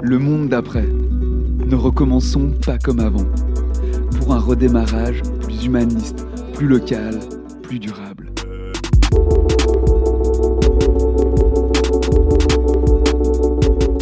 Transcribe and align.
Le 0.00 0.16
monde 0.16 0.48
d'après. 0.48 0.86
Ne 1.66 1.74
recommençons 1.74 2.52
pas 2.64 2.78
comme 2.78 3.00
avant. 3.00 3.26
Pour 4.16 4.32
un 4.32 4.38
redémarrage 4.38 5.22
plus 5.40 5.64
humaniste, 5.64 6.24
plus 6.54 6.68
local, 6.68 7.18
plus 7.62 7.80
durable. 7.80 8.30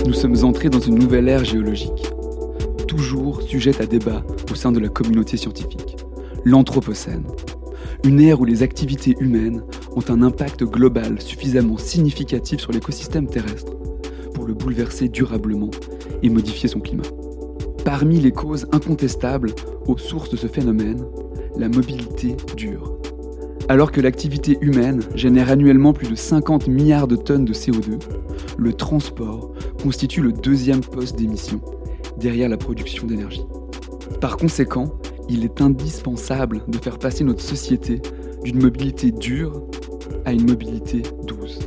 Nous 0.07 0.13
sommes 0.13 0.45
entrés 0.45 0.69
dans 0.69 0.81
une 0.81 0.99
nouvelle 0.99 1.31
ère 1.31 1.45
géologique, 1.45 2.13
toujours 2.87 3.41
sujette 3.41 3.81
à 3.81 3.87
débat 3.87 4.23
au 4.51 4.55
sein 4.55 4.73
de 4.73 4.79
la 4.81 4.89
communauté 4.89 5.39
scientifique, 5.39 5.97
l'Anthropocène. 6.45 7.25
Une 8.05 8.21
ère 8.21 8.41
où 8.43 8.45
les 8.45 8.63
activités 8.63 9.17
humaines 9.19 9.63
ont 9.97 10.05
un 10.11 10.23
impact 10.23 10.63
global 10.63 11.23
suffisamment 11.23 11.79
significatif 11.79 12.61
sur 12.61 12.73
l'écosystème 12.73 13.27
terrestre 13.27 13.73
le 14.47 14.55
bouleverser 14.55 15.09
durablement 15.09 15.71
et 16.23 16.31
modifier 16.31 16.69
son 16.69 16.81
climat. 16.81 17.03
Parmi 17.85 18.19
les 18.19 18.33
causes 18.33 18.67
incontestables 18.73 19.53
aux 19.87 19.99
sources 19.99 20.31
de 20.31 20.37
ce 20.37 20.47
phénomène, 20.47 21.05
la 21.57 21.69
mobilité 21.69 22.37
dure. 22.57 22.99
Alors 23.69 23.91
que 23.91 24.01
l'activité 24.01 24.59
humaine 24.61 25.01
génère 25.15 25.51
annuellement 25.51 25.93
plus 25.93 26.09
de 26.09 26.15
50 26.15 26.69
milliards 26.69 27.09
de 27.09 27.17
tonnes 27.17 27.45
de 27.45 27.53
CO2, 27.53 27.99
le 28.59 28.73
transport 28.73 29.53
constitue 29.83 30.23
le 30.23 30.33
deuxième 30.33 30.81
poste 30.81 31.17
d'émission, 31.17 31.61
derrière 32.19 32.49
la 32.49 32.57
production 32.57 33.07
d'énergie. 33.07 33.45
Par 34.21 34.37
conséquent, 34.37 34.95
il 35.29 35.45
est 35.45 35.61
indispensable 35.61 36.63
de 36.69 36.79
faire 36.79 36.99
passer 36.99 37.25
notre 37.25 37.43
société 37.43 38.01
d'une 38.45 38.63
mobilité 38.63 39.11
dure 39.11 39.63
à 40.25 40.33
une 40.33 40.47
mobilité 40.47 41.03
douce, 41.27 41.59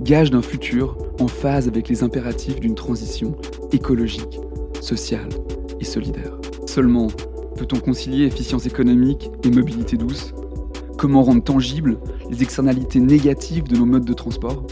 gage 0.00 0.30
d'un 0.30 0.42
futur 0.42 0.96
en 1.20 1.28
phase 1.28 1.68
avec 1.68 1.88
les 1.88 2.02
impératifs 2.02 2.60
d'une 2.60 2.74
transition 2.74 3.34
écologique, 3.72 4.38
sociale 4.80 5.28
et 5.80 5.84
solidaire. 5.84 6.32
Seulement, 6.66 7.08
peut-on 7.56 7.78
concilier 7.78 8.24
efficience 8.24 8.66
économique 8.66 9.30
et 9.44 9.50
mobilité 9.50 9.96
douce? 9.96 10.34
Comment 10.98 11.22
rendre 11.22 11.42
tangibles 11.42 11.98
les 12.30 12.42
externalités 12.42 13.00
négatives 13.00 13.64
de 13.64 13.76
nos 13.76 13.86
modes 13.86 14.04
de 14.04 14.12
transport? 14.12 14.66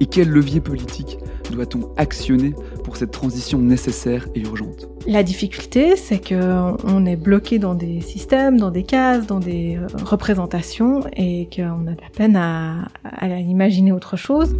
Et 0.00 0.06
quel 0.06 0.28
levier 0.28 0.60
politique 0.60 1.18
doit-on 1.50 1.88
actionner 1.96 2.54
pour 2.84 2.96
cette 2.96 3.12
transition 3.12 3.58
nécessaire 3.58 4.28
et 4.34 4.40
urgente? 4.40 4.88
La 5.06 5.22
difficulté, 5.22 5.96
c'est 5.96 6.18
qu'on 6.18 7.06
est 7.06 7.16
bloqué 7.16 7.58
dans 7.58 7.74
des 7.74 8.00
systèmes, 8.00 8.58
dans 8.58 8.70
des 8.70 8.82
cases, 8.82 9.26
dans 9.26 9.40
des 9.40 9.76
euh, 9.76 9.86
représentations 10.04 11.02
et 11.16 11.48
qu'on 11.54 11.86
a 11.86 11.92
de 11.92 12.00
la 12.00 12.10
peine 12.14 12.36
à, 12.36 12.88
à 13.04 13.28
imaginer 13.38 13.92
autre 13.92 14.16
chose. 14.16 14.54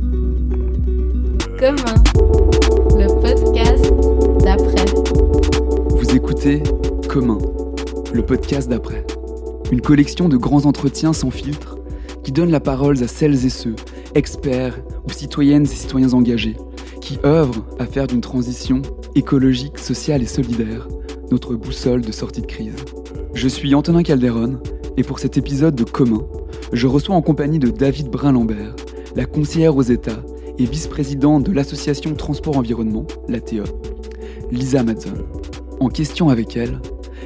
Commun, 1.59 2.03
le 2.97 3.09
podcast 3.21 3.93
d'après. 4.45 4.85
Vous 5.91 6.17
écoutez 6.17 6.63
Commun, 7.09 7.39
le 8.13 8.23
podcast 8.25 8.69
d'après. 8.71 9.05
Une 9.73 9.81
collection 9.81 10.29
de 10.29 10.37
grands 10.37 10.65
entretiens 10.65 11.13
sans 11.13 11.31
filtre 11.31 11.76
qui 12.27 12.33
donne 12.33 12.51
la 12.51 12.59
parole 12.59 13.01
à 13.05 13.07
celles 13.07 13.47
et 13.47 13.51
ceux, 13.51 13.77
experts 14.17 14.81
ou 15.07 15.13
citoyennes 15.13 15.63
et 15.63 15.67
citoyens 15.67 16.13
engagés, 16.13 16.57
qui 17.01 17.21
œuvrent 17.25 17.65
à 17.79 17.87
faire 17.87 18.09
d'une 18.09 18.21
transition 18.21 18.83
écologique, 19.15 19.79
sociale 19.79 20.25
et 20.25 20.27
solidaire 20.27 20.89
notre 21.31 21.55
boussole 21.55 22.01
de 22.01 22.11
sortie 22.11 22.41
de 22.41 22.47
crise. 22.47 22.85
Je 23.35 23.47
suis 23.47 23.77
Antonin 23.77 24.03
Calderon 24.03 24.59
et 24.97 25.05
pour 25.05 25.21
cet 25.21 25.37
épisode 25.37 25.77
de 25.77 25.85
Commun, 25.85 26.27
je 26.73 26.89
reçois 26.89 27.15
en 27.15 27.23
compagnie 27.23 27.61
de 27.61 27.71
David 27.71 28.09
Brun-Lambert, 28.09 28.75
la 29.15 29.27
conseillère 29.27 29.77
aux 29.77 29.83
États 29.83 30.25
et 30.59 30.65
vice-présidente 30.65 31.45
de 31.45 31.53
l'association 31.53 32.13
Transport 32.15 32.57
Environnement, 32.57 33.07
l'ATE, 33.29 33.63
Lisa 34.51 34.83
Madson. 34.83 35.15
En 35.79 35.91
question 35.91 36.29
avec 36.29 36.57
elle, 36.57 36.81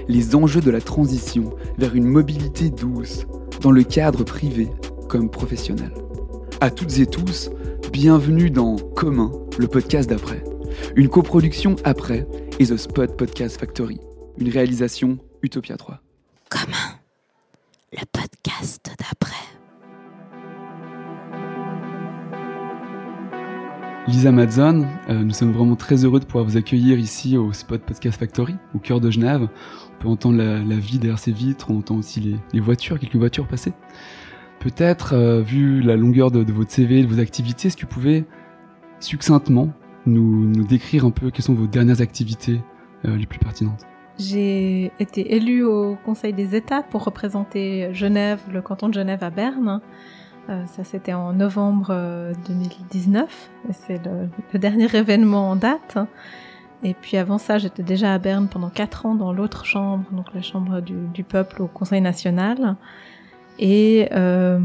les 0.09 0.35
enjeux 0.35 0.61
de 0.61 0.71
la 0.71 0.83
transition 0.83 1.55
vers 1.79 1.95
une 1.95 2.07
mobilité 2.07 2.69
douce, 2.69 3.25
dans 3.63 3.71
le 3.71 3.83
cadre 3.83 4.25
privé 4.25 4.69
comme 5.11 5.29
professionnel. 5.29 5.93
À 6.61 6.71
toutes 6.71 7.01
et 7.01 7.07
tous, 7.07 7.51
bienvenue 7.93 8.49
dans 8.49 8.77
Commun, 8.77 9.33
le 9.59 9.67
podcast 9.67 10.09
d'après. 10.09 10.45
Une 10.95 11.09
coproduction 11.09 11.75
après 11.83 12.29
et 12.61 12.67
The 12.67 12.77
Spot 12.77 13.17
Podcast 13.17 13.59
Factory. 13.59 13.99
Une 14.39 14.49
réalisation 14.49 15.19
Utopia 15.43 15.77
3. 15.77 16.01
Commun, 16.49 16.95
le 17.93 18.05
podcast 18.13 18.95
d'après. 19.01 19.35
Lisa 24.07 24.31
Madzon, 24.31 24.87
euh, 25.09 25.25
nous 25.25 25.35
sommes 25.35 25.53
vraiment 25.53 25.77
très 25.77 26.05
heureux 26.05 26.21
de 26.21 26.25
pouvoir 26.25 26.45
vous 26.45 26.57
accueillir 26.57 27.01
ici 27.01 27.37
au 27.37 27.53
Spot 27.53 27.83
Podcast 27.83 28.17
Factory, 28.17 28.55
au 28.77 28.79
cœur 28.79 29.01
de 29.01 29.11
Genève. 29.11 29.49
On 29.97 30.03
peut 30.03 30.09
entendre 30.09 30.39
la, 30.39 30.61
la 30.61 30.77
vie 30.77 31.01
derrière 31.01 31.19
ces 31.19 31.33
vitres, 31.33 31.69
on 31.69 31.79
entend 31.79 31.97
aussi 31.97 32.21
les, 32.21 32.37
les 32.53 32.61
voitures, 32.61 33.01
quelques 33.01 33.17
voitures 33.17 33.49
passer. 33.49 33.73
Peut-être, 34.61 35.15
euh, 35.15 35.41
vu 35.41 35.81
la 35.81 35.97
longueur 35.97 36.31
de, 36.31 36.53
votre 36.53 36.71
CV, 36.71 37.03
de 37.03 37.07
vos 37.07 37.19
activités, 37.19 37.69
est-ce 37.69 37.79
que 37.79 37.87
vous 37.87 37.93
pouvez 37.93 38.27
succinctement 39.01 39.71
nous, 40.05 40.53
décrire 40.67 41.07
un 41.07 41.11
peu 41.11 41.31
quelles 41.31 41.45
sont 41.45 41.55
vos 41.55 41.67
dernières 41.67 42.03
activités 42.03 42.61
euh, 43.07 43.17
les 43.17 43.25
plus 43.25 43.39
pertinentes 43.39 43.87
J'ai 44.19 44.93
été 45.01 45.35
élue 45.35 45.65
au 45.65 45.97
Conseil 46.05 46.35
des 46.35 46.55
États 46.55 46.83
pour 46.83 47.05
représenter 47.05 47.89
Genève, 47.95 48.41
le 48.53 48.61
canton 48.61 48.91
de 48.91 48.95
Genève 48.95 49.25
à 49.25 49.31
Berne. 49.31 49.81
Euh, 50.51 50.67
ça, 50.67 50.85
c'était 50.85 51.15
en 51.15 51.33
novembre 51.33 52.35
2019. 52.47 53.51
C'est 53.73 54.03
le, 54.05 54.59
dernier 54.59 54.95
événement 54.95 55.51
en 55.51 55.57
date. 55.57 55.97
Et 56.83 56.93
puis 56.93 57.17
avant 57.17 57.39
ça, 57.39 57.57
j'étais 57.57 57.83
déjà 57.83 58.13
à 58.13 58.19
Berne 58.19 58.49
pendant 58.49 58.69
quatre 58.69 59.07
ans 59.07 59.15
dans 59.15 59.33
l'autre 59.33 59.65
chambre, 59.65 60.05
donc 60.13 60.27
la 60.35 60.43
chambre 60.43 60.83
du, 60.83 61.25
peuple 61.25 61.63
au 61.63 61.67
Conseil 61.67 62.03
national. 62.03 62.77
Et 63.61 64.09
euh, 64.13 64.59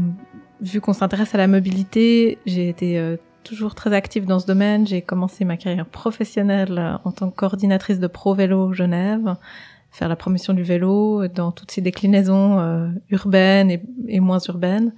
vu 0.60 0.80
qu'on 0.80 0.94
s'intéresse 0.94 1.34
à 1.34 1.38
la 1.38 1.46
mobilité, 1.46 2.38
j'ai 2.46 2.68
été 2.68 2.98
euh, 2.98 3.16
toujours 3.44 3.74
très 3.74 3.92
active 3.92 4.24
dans 4.24 4.40
ce 4.40 4.46
domaine. 4.46 4.86
J'ai 4.86 5.02
commencé 5.02 5.44
ma 5.44 5.56
carrière 5.56 5.86
professionnelle 5.86 6.98
en 7.04 7.12
tant 7.12 7.30
que 7.30 7.36
coordinatrice 7.36 8.00
de 8.00 8.06
Pro 8.06 8.34
Vélo 8.34 8.72
Genève, 8.72 9.36
faire 9.90 10.08
la 10.08 10.16
promotion 10.16 10.54
du 10.54 10.62
vélo 10.62 11.28
dans 11.28 11.52
toutes 11.52 11.70
ses 11.70 11.82
déclinaisons 11.82 12.58
euh, 12.58 12.88
urbaines 13.10 13.70
et, 13.70 13.82
et, 14.08 14.20
moins 14.20 14.40
urbaines. 14.48 14.92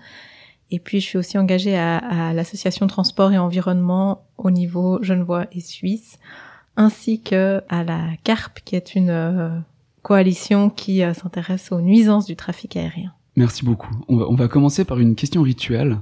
Et 0.71 0.79
puis, 0.79 1.01
je 1.01 1.07
suis 1.07 1.19
aussi 1.19 1.37
engagée 1.37 1.77
à, 1.77 1.99
à 1.99 2.33
l'association 2.33 2.87
Transport 2.87 3.33
et 3.33 3.39
Environnement 3.39 4.23
au 4.37 4.51
niveau 4.51 5.03
genevois 5.03 5.47
et 5.51 5.61
suisse, 5.61 6.19
ainsi 6.77 7.21
que 7.21 7.63
à 7.69 7.83
la 7.83 8.11
CARP, 8.23 8.61
qui 8.65 8.77
est 8.77 8.95
une 8.95 9.11
euh, 9.11 9.51
coalition 10.03 10.71
qui 10.71 11.03
euh, 11.03 11.13
s'intéresse 11.15 11.73
aux 11.73 11.81
nuisances 11.81 12.27
du 12.27 12.37
trafic 12.37 12.77
aérien. 12.77 13.13
Merci 13.39 13.65
beaucoup. 13.65 13.95
On 14.09 14.17
va, 14.17 14.29
on 14.29 14.35
va, 14.35 14.49
commencer 14.49 14.85
par 14.85 14.99
une 14.99 15.15
question 15.15 15.43
rituelle 15.43 16.01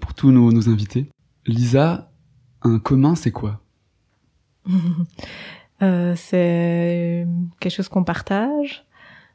pour 0.00 0.12
tous 0.12 0.30
nos, 0.30 0.52
nos 0.52 0.68
invités. 0.68 1.08
Lisa, 1.46 2.12
un 2.60 2.78
commun, 2.78 3.14
c'est 3.14 3.32
quoi? 3.32 3.62
Euh, 5.82 6.14
C'est 6.16 7.26
quelque 7.58 7.72
chose 7.72 7.88
qu'on 7.88 8.04
partage, 8.04 8.84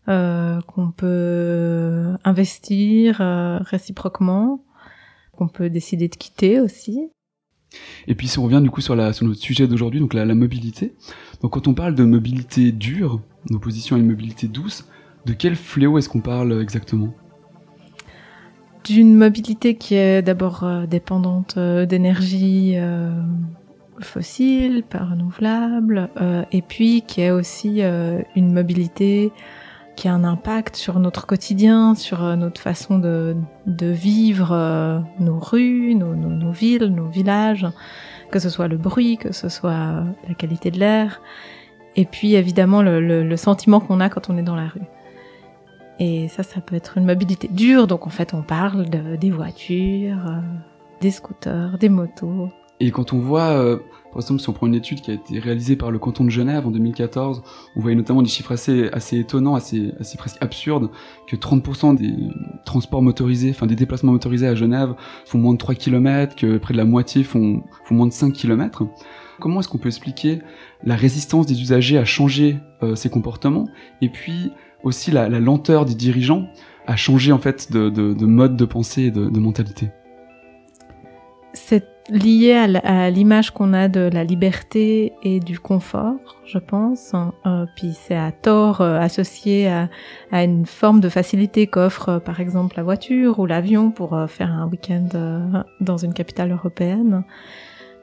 euh, 0.08 0.62
qu'on 0.62 0.90
peut 0.90 2.16
investir 2.24 3.20
euh, 3.20 3.60
réciproquement, 3.60 4.64
qu'on 5.34 5.50
peut 5.50 5.70
décider 5.70 6.08
de 6.08 6.16
quitter 6.16 6.62
aussi. 6.62 7.12
Et 8.08 8.16
puis 8.16 8.30
si 8.30 8.40
on 8.40 8.44
revient 8.46 8.62
du 8.64 8.72
coup 8.72 8.80
sur, 8.82 8.96
la, 8.96 9.12
sur 9.12 9.28
notre 9.28 9.42
sujet 9.42 9.68
d'aujourd'hui, 9.68 10.00
donc 10.00 10.14
la, 10.14 10.24
la, 10.24 10.34
mobilité. 10.34 10.96
Donc 11.42 11.52
quand 11.54 11.68
on 11.68 11.74
parle 11.74 11.94
de 11.94 12.06
mobilité 12.06 12.72
dure, 12.72 13.22
en 13.52 13.56
opposition 13.56 13.98
à 13.98 14.00
une 14.00 14.08
mobilité 14.08 14.48
douce, 14.48 14.88
de 15.26 15.34
quel 15.34 15.58
fléau 15.58 15.98
est-ce 15.98 16.08
qu'on 16.08 16.22
parle 16.22 16.62
exactement? 16.62 17.14
D'une 18.86 19.16
mobilité 19.16 19.76
qui 19.76 19.96
est 19.96 20.22
d'abord 20.22 20.64
euh, 20.64 20.86
dépendante 20.86 21.56
euh, 21.58 21.86
d'énergie 21.86 22.74
euh, 22.76 23.12
fossile, 24.00 24.84
pas 24.84 25.00
renouvelable, 25.00 26.10
et 26.54 26.62
puis 26.62 27.02
qui 27.02 27.20
est 27.20 27.32
aussi 27.32 27.82
une 27.82 28.54
mobilité 28.54 29.34
qui 29.98 30.08
a 30.08 30.14
un 30.14 30.24
impact 30.24 30.78
sur 30.78 31.00
notre 31.00 31.28
quotidien, 31.28 31.96
sur 31.96 32.22
notre 32.38 32.62
façon 32.62 32.98
de, 32.98 33.36
de 33.66 33.88
vivre 33.88 35.04
nos 35.20 35.38
rues, 35.38 35.96
nos, 35.96 36.16
nos, 36.16 36.30
nos, 36.30 36.52
villes, 36.52 36.86
nos 36.86 37.10
villages, 37.10 37.68
que 38.32 38.40
ce 38.40 38.48
soit 38.48 38.70
le 38.70 38.78
bruit, 38.78 39.18
que 39.18 39.34
ce 39.34 39.50
soit 39.50 40.06
la 40.30 40.34
qualité 40.34 40.72
de 40.72 40.80
l'air, 40.80 41.22
et 41.98 42.06
puis 42.06 42.36
évidemment 42.36 42.82
le, 42.82 43.02
le, 43.02 43.28
le 43.28 43.36
sentiment 43.36 43.82
qu'on 43.82 44.00
a 44.00 44.08
quand 44.08 44.30
on 44.30 44.38
est 44.38 44.44
dans 44.44 44.56
la 44.56 44.70
rue. 44.70 44.88
Et 46.00 46.30
ça, 46.30 46.44
ça 46.44 46.62
peut 46.62 46.76
être 46.76 46.98
une 46.98 47.06
mobilité 47.06 47.50
dure. 47.50 47.88
Donc 47.88 48.08
en 48.08 48.10
fait, 48.10 48.34
on 48.34 48.42
parle 48.42 48.90
de, 48.90 49.16
des 49.18 49.32
voitures, 49.32 50.26
euh, 50.28 50.40
des 51.02 51.12
scooters, 51.12 51.78
des 51.78 51.90
motos. 51.90 52.50
Et 52.82 52.92
quand 52.92 53.12
on 53.12 53.20
voit, 53.20 53.50
euh, 53.50 53.78
par 54.12 54.22
exemple, 54.22 54.40
si 54.40 54.48
on 54.48 54.54
prend 54.54 54.68
une 54.68 54.76
étude 54.76 55.02
qui 55.02 55.12
a 55.12 55.14
été 55.14 55.38
réalisée 55.40 55.76
par 55.76 55.92
le 55.92 56.00
canton 56.00 56.24
de 56.24 56.30
Genève 56.30 56.66
en 56.66 56.72
2014, 56.72 57.44
on 57.76 57.82
voyait 57.82 57.98
notamment 57.98 58.22
des 58.22 58.30
chiffres 58.30 58.54
assez, 58.54 58.88
assez 58.94 59.20
étonnants, 59.20 59.56
assez, 59.56 59.94
assez 60.00 60.18
presque 60.18 60.38
absurdes, 60.42 60.90
que 61.28 61.36
30% 61.36 61.96
des 61.96 62.14
transports 62.66 63.02
motorisés, 63.02 63.50
enfin 63.50 63.68
des 63.68 63.76
déplacements 63.76 64.14
motorisés 64.14 64.48
à 64.48 64.56
Genève 64.56 64.96
font 65.26 65.40
moins 65.40 65.54
de 65.54 65.58
3 65.58 65.76
km, 65.76 66.38
que 66.38 66.58
près 66.58 66.74
de 66.74 66.78
la 66.78 66.86
moitié 66.86 67.24
font, 67.24 67.64
font 67.84 67.96
moins 67.96 68.08
de 68.08 68.14
5 68.14 68.32
km. 68.32 68.88
Comment 69.42 69.60
est-ce 69.60 69.68
qu'on 69.68 69.78
peut 69.78 69.90
expliquer 69.90 70.40
la 70.84 70.96
résistance 70.96 71.46
des 71.46 71.62
usagers 71.62 71.98
à 71.98 72.06
changer 72.06 72.60
euh, 72.82 72.96
ces 72.96 73.10
comportements? 73.10 73.68
Et 74.02 74.10
puis 74.10 74.52
aussi 74.84 75.12
la, 75.12 75.28
lenteur 75.30 75.86
des 75.86 75.96
dirigeants 75.96 76.48
à 76.88 76.96
changer 76.96 77.32
en 77.32 77.40
fait 77.40 77.72
de, 77.72 77.90
de, 77.90 78.14
de 78.14 78.26
mode 78.26 78.56
de 78.56 78.66
pensée 78.66 79.04
et 79.04 79.12
de, 79.12 79.40
mentalité 79.40 79.92
C'est 81.54 81.86
lié 82.10 82.54
à 82.54 83.10
l'image 83.12 83.52
qu'on 83.52 83.74
a 83.74 83.88
de 83.88 84.10
la 84.12 84.24
liberté 84.24 85.14
et 85.22 85.40
du 85.40 85.60
confort, 85.60 86.38
je 86.46 86.58
pense. 86.58 87.14
Euh, 87.46 87.66
puis 87.76 87.94
c'est 87.94 88.16
à 88.16 88.32
tort 88.32 88.82
euh, 88.82 89.00
associé 89.00 89.68
à, 89.68 89.90
une 90.44 90.66
forme 90.66 91.02
de 91.02 91.10
facilité 91.10 91.68
qu'offre 91.68 92.10
euh, 92.10 92.20
par 92.20 92.40
exemple 92.40 92.74
la 92.78 92.84
voiture 92.84 93.38
ou 93.38 93.46
l'avion 93.46 93.92
pour 93.92 94.18
faire 94.28 94.52
un 94.52 94.68
week-end 94.68 95.64
dans 95.82 95.98
une 95.98 96.14
capitale 96.14 96.52
européenne. 96.52 97.24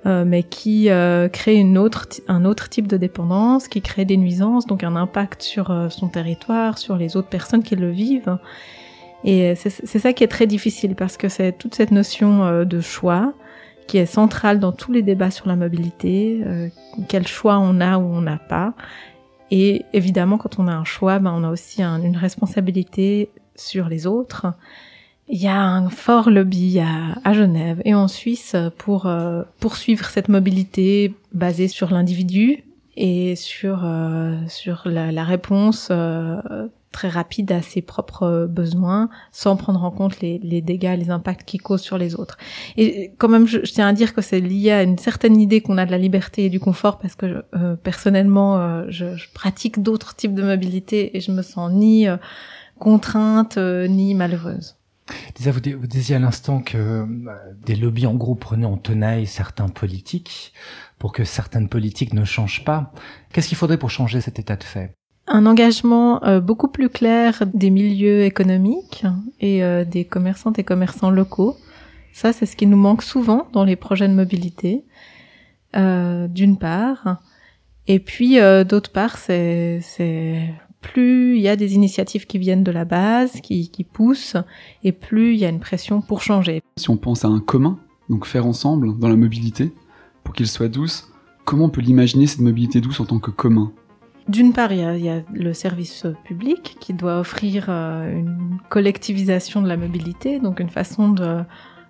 Mais 0.07 0.45
qui 0.45 0.89
crée 1.33 1.57
une 1.57 1.77
autre, 1.79 2.07
un 2.29 2.45
autre 2.45 2.69
type 2.69 2.87
de 2.87 2.97
dépendance, 2.97 3.69
qui 3.69 3.83
crée 3.83 4.05
des 4.05 4.17
nuisances, 4.17 4.67
donc 4.67 4.85
un 4.85 4.95
impact 4.97 5.43
sur 5.43 5.87
son 5.91 6.09
territoire, 6.09 6.79
sur 6.79 6.97
les 6.97 7.17
autres 7.17 7.29
personnes 7.29 7.63
qui 7.63 7.77
le 7.77 7.91
vivent. 7.91 8.39
Et 9.25 9.55
c'est 9.57 9.99
ça 9.99 10.13
qui 10.13 10.23
est 10.23 10.29
très 10.29 10.47
difficile 10.47 10.95
parce 10.95 11.17
que 11.17 11.29
c'est 11.29 11.53
toute 11.53 11.75
cette 11.75 11.91
notion 11.91 12.65
de 12.65 12.81
choix, 12.81 13.35
qui 13.87 13.99
est 13.99 14.07
centrale 14.07 14.59
dans 14.59 14.73
tous 14.73 14.93
les 14.93 15.03
débats 15.03 15.31
sur 15.31 15.47
la 15.47 15.57
mobilité, 15.57 16.43
euh, 16.45 16.69
quel 17.09 17.27
choix 17.27 17.59
on 17.59 17.81
a 17.81 17.99
ou 17.99 18.03
on 18.03 18.21
n'a 18.21 18.39
pas. 18.39 18.75
Et 19.51 19.85
évidemment, 19.93 20.39
quand 20.39 20.59
on 20.59 20.67
a 20.67 20.73
un 20.73 20.85
choix, 20.85 21.19
ben, 21.19 21.33
on 21.33 21.45
a 21.45 21.51
aussi 21.51 21.83
un, 21.83 22.03
une 22.03 22.17
responsabilité 22.17 23.31
sur 23.55 23.89
les 23.89 24.07
autres. 24.07 24.47
Il 25.29 25.43
y 25.43 25.49
a 25.49 25.61
un 25.61 25.91
fort 25.91 26.31
lobby 26.31 26.79
à, 26.79 27.19
à 27.25 27.33
Genève 27.33 27.83
et 27.85 27.95
en 27.95 28.07
Suisse 28.07 28.55
pour 28.79 29.07
euh, 29.07 29.43
poursuivre 29.59 30.07
cette 30.07 30.29
mobilité 30.29 31.15
basée 31.33 31.69
sur 31.69 31.91
l'individu 31.91 32.65
et 32.97 33.35
sur 33.37 33.85
euh, 33.85 34.37
sur 34.49 34.83
la, 34.87 35.11
la 35.11 35.25
réponse 35.25 35.89
euh, 35.91 36.69
très 36.97 37.09
rapide 37.09 37.53
à 37.53 37.61
ses 37.61 37.83
propres 37.83 38.47
besoins 38.49 39.11
sans 39.31 39.57
prendre 39.57 39.85
en 39.85 39.91
compte 39.91 40.21
les, 40.21 40.39
les 40.43 40.63
dégâts, 40.63 40.97
les 40.99 41.11
impacts 41.11 41.47
qu'il 41.47 41.61
cause 41.61 41.83
sur 41.83 41.99
les 41.99 42.15
autres. 42.15 42.39
Et 42.79 43.13
quand 43.19 43.29
même, 43.29 43.47
je, 43.47 43.59
je 43.65 43.73
tiens 43.73 43.89
à 43.89 43.93
dire 43.93 44.15
que 44.15 44.23
c'est 44.23 44.41
lié 44.41 44.71
à 44.71 44.83
une 44.83 44.97
certaine 44.97 45.39
idée 45.39 45.61
qu'on 45.61 45.77
a 45.77 45.85
de 45.85 45.91
la 45.91 45.99
liberté 45.99 46.47
et 46.47 46.49
du 46.49 46.59
confort 46.59 46.99
parce 46.99 47.15
que 47.15 47.45
euh, 47.55 47.77
personnellement, 47.77 48.57
euh, 48.57 48.85
je, 48.89 49.15
je, 49.17 49.29
pratique 49.35 49.83
d'autres 49.83 50.17
types 50.17 50.35
de 50.35 50.43
mobilité 50.43 51.15
et 51.17 51.21
je 51.21 51.33
me 51.33 51.43
sens 51.43 51.71
ni 51.71 52.09
euh, 52.09 52.17
contrainte 52.79 53.59
euh, 53.59 53.87
ni 53.89 54.15
malheureuse. 54.15 54.76
Lisa, 55.39 55.51
vous, 55.51 55.61
vous 55.79 55.87
disiez 55.87 56.17
à 56.17 56.19
l'instant 56.19 56.61
que 56.61 56.77
euh, 56.77 57.07
des 57.65 57.77
lobbies 57.77 58.07
en 58.07 58.15
gros 58.15 58.35
prenaient 58.35 58.67
en 58.67 58.77
tenaille 58.77 59.27
certains 59.27 59.69
politiques 59.69 60.53
pour 60.99 61.13
que 61.13 61.25
certaines 61.25 61.69
politiques 61.69 62.15
ne 62.15 62.25
changent 62.25 62.65
pas. 62.65 62.93
Qu'est-ce 63.33 63.49
qu'il 63.49 63.57
faudrait 63.57 63.79
pour 63.79 63.91
changer 63.91 64.21
cet 64.21 64.39
état 64.39 64.57
de 64.57 64.65
fait? 64.65 64.93
Un 65.29 65.47
engagement 65.47 66.23
euh, 66.25 66.41
beaucoup 66.41 66.69
plus 66.69 66.89
clair 66.89 67.43
des 67.53 67.71
milieux 67.71 68.25
économiques 68.25 69.05
et 69.41 69.63
euh, 69.63 69.85
des 69.85 70.05
commerçantes 70.05 70.59
et 70.59 70.65
commerçants 70.65 71.11
locaux. 71.11 71.57
Ça, 72.13 72.33
c'est 72.33 72.47
ce 72.47 72.57
qui 72.57 72.67
nous 72.67 72.77
manque 72.79 73.03
souvent 73.03 73.47
dans 73.53 73.65
les 73.65 73.77
projets 73.77 74.09
de 74.09 74.15
mobilité, 74.15 74.85
euh, 75.77 76.29
d'une 76.29 76.57
part. 76.57 77.19
Et 77.89 77.99
puis, 77.99 78.41
euh, 78.41 78.65
d'autre 78.65 78.91
part, 78.91 79.19
c'est, 79.19 79.81
c'est 79.83 80.55
plus 80.87 81.37
il 81.37 81.43
y 81.43 81.49
a 81.49 81.57
des 81.57 81.75
initiatives 81.75 82.27
qui 82.27 82.39
viennent 82.39 82.65
de 82.65 82.71
la 82.71 82.85
base, 82.85 83.41
qui, 83.41 83.69
qui 83.69 83.85
poussent, 83.85 84.37
et 84.85 84.93
plus 84.93 85.35
il 85.35 85.41
y 85.41 85.45
a 85.45 85.49
une 85.49 85.61
pression 85.61 86.01
pour 86.01 86.23
changer. 86.23 86.63
Si 86.77 86.91
on 86.91 86.97
pense 86.97 87.25
à 87.25 87.29
un 87.29 87.41
commun, 87.41 87.79
donc 88.09 88.27
faire 88.27 88.47
ensemble 88.47 88.99
dans 88.99 89.09
la 89.09 89.17
mobilité, 89.17 89.73
pour 90.23 90.35
qu'il 90.35 90.47
soit 90.47 90.69
douce, 90.69 91.09
comment 91.45 91.67
on 91.67 91.71
peut 91.71 91.81
l'imaginer 91.81 92.27
cette 92.27 92.41
mobilité 92.41 92.81
douce 92.81 93.01
en 93.01 93.05
tant 93.05 93.19
que 93.19 93.31
commun? 93.31 93.73
D'une 94.29 94.53
part, 94.53 94.73
il 94.73 94.81
y, 94.81 94.85
a, 94.85 94.97
il 94.97 95.05
y, 95.05 95.09
a, 95.09 95.23
le 95.33 95.53
service 95.53 96.07
public 96.25 96.77
qui 96.81 96.93
doit 96.93 97.21
offrir 97.21 97.67
euh, 97.69 98.13
une 98.13 98.59
collectivisation 98.69 99.63
de 99.63 99.69
la 99.69 99.77
mobilité, 99.77 100.41
donc 100.41 100.59
une 100.59 100.69
façon 100.69 101.11
de, 101.11 101.43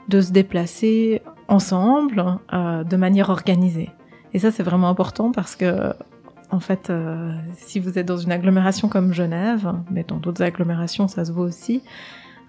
de 0.08 0.20
se 0.20 0.32
déplacer 0.32 1.22
ensemble, 1.48 2.38
euh, 2.52 2.84
de 2.84 2.96
manière 2.96 3.30
organisée. 3.30 3.88
Et 4.34 4.38
ça, 4.38 4.50
c'est 4.50 4.62
vraiment 4.62 4.88
important 4.88 5.32
parce 5.32 5.56
que, 5.56 5.94
en 6.50 6.60
fait, 6.60 6.90
euh, 6.90 7.32
si 7.54 7.80
vous 7.80 7.98
êtes 7.98 8.06
dans 8.06 8.16
une 8.16 8.32
agglomération 8.32 8.88
comme 8.88 9.12
Genève, 9.12 9.72
mais 9.90 10.04
dans 10.06 10.16
d'autres 10.16 10.42
agglomérations, 10.42 11.08
ça 11.08 11.24
se 11.24 11.32
voit 11.32 11.44
aussi, 11.44 11.82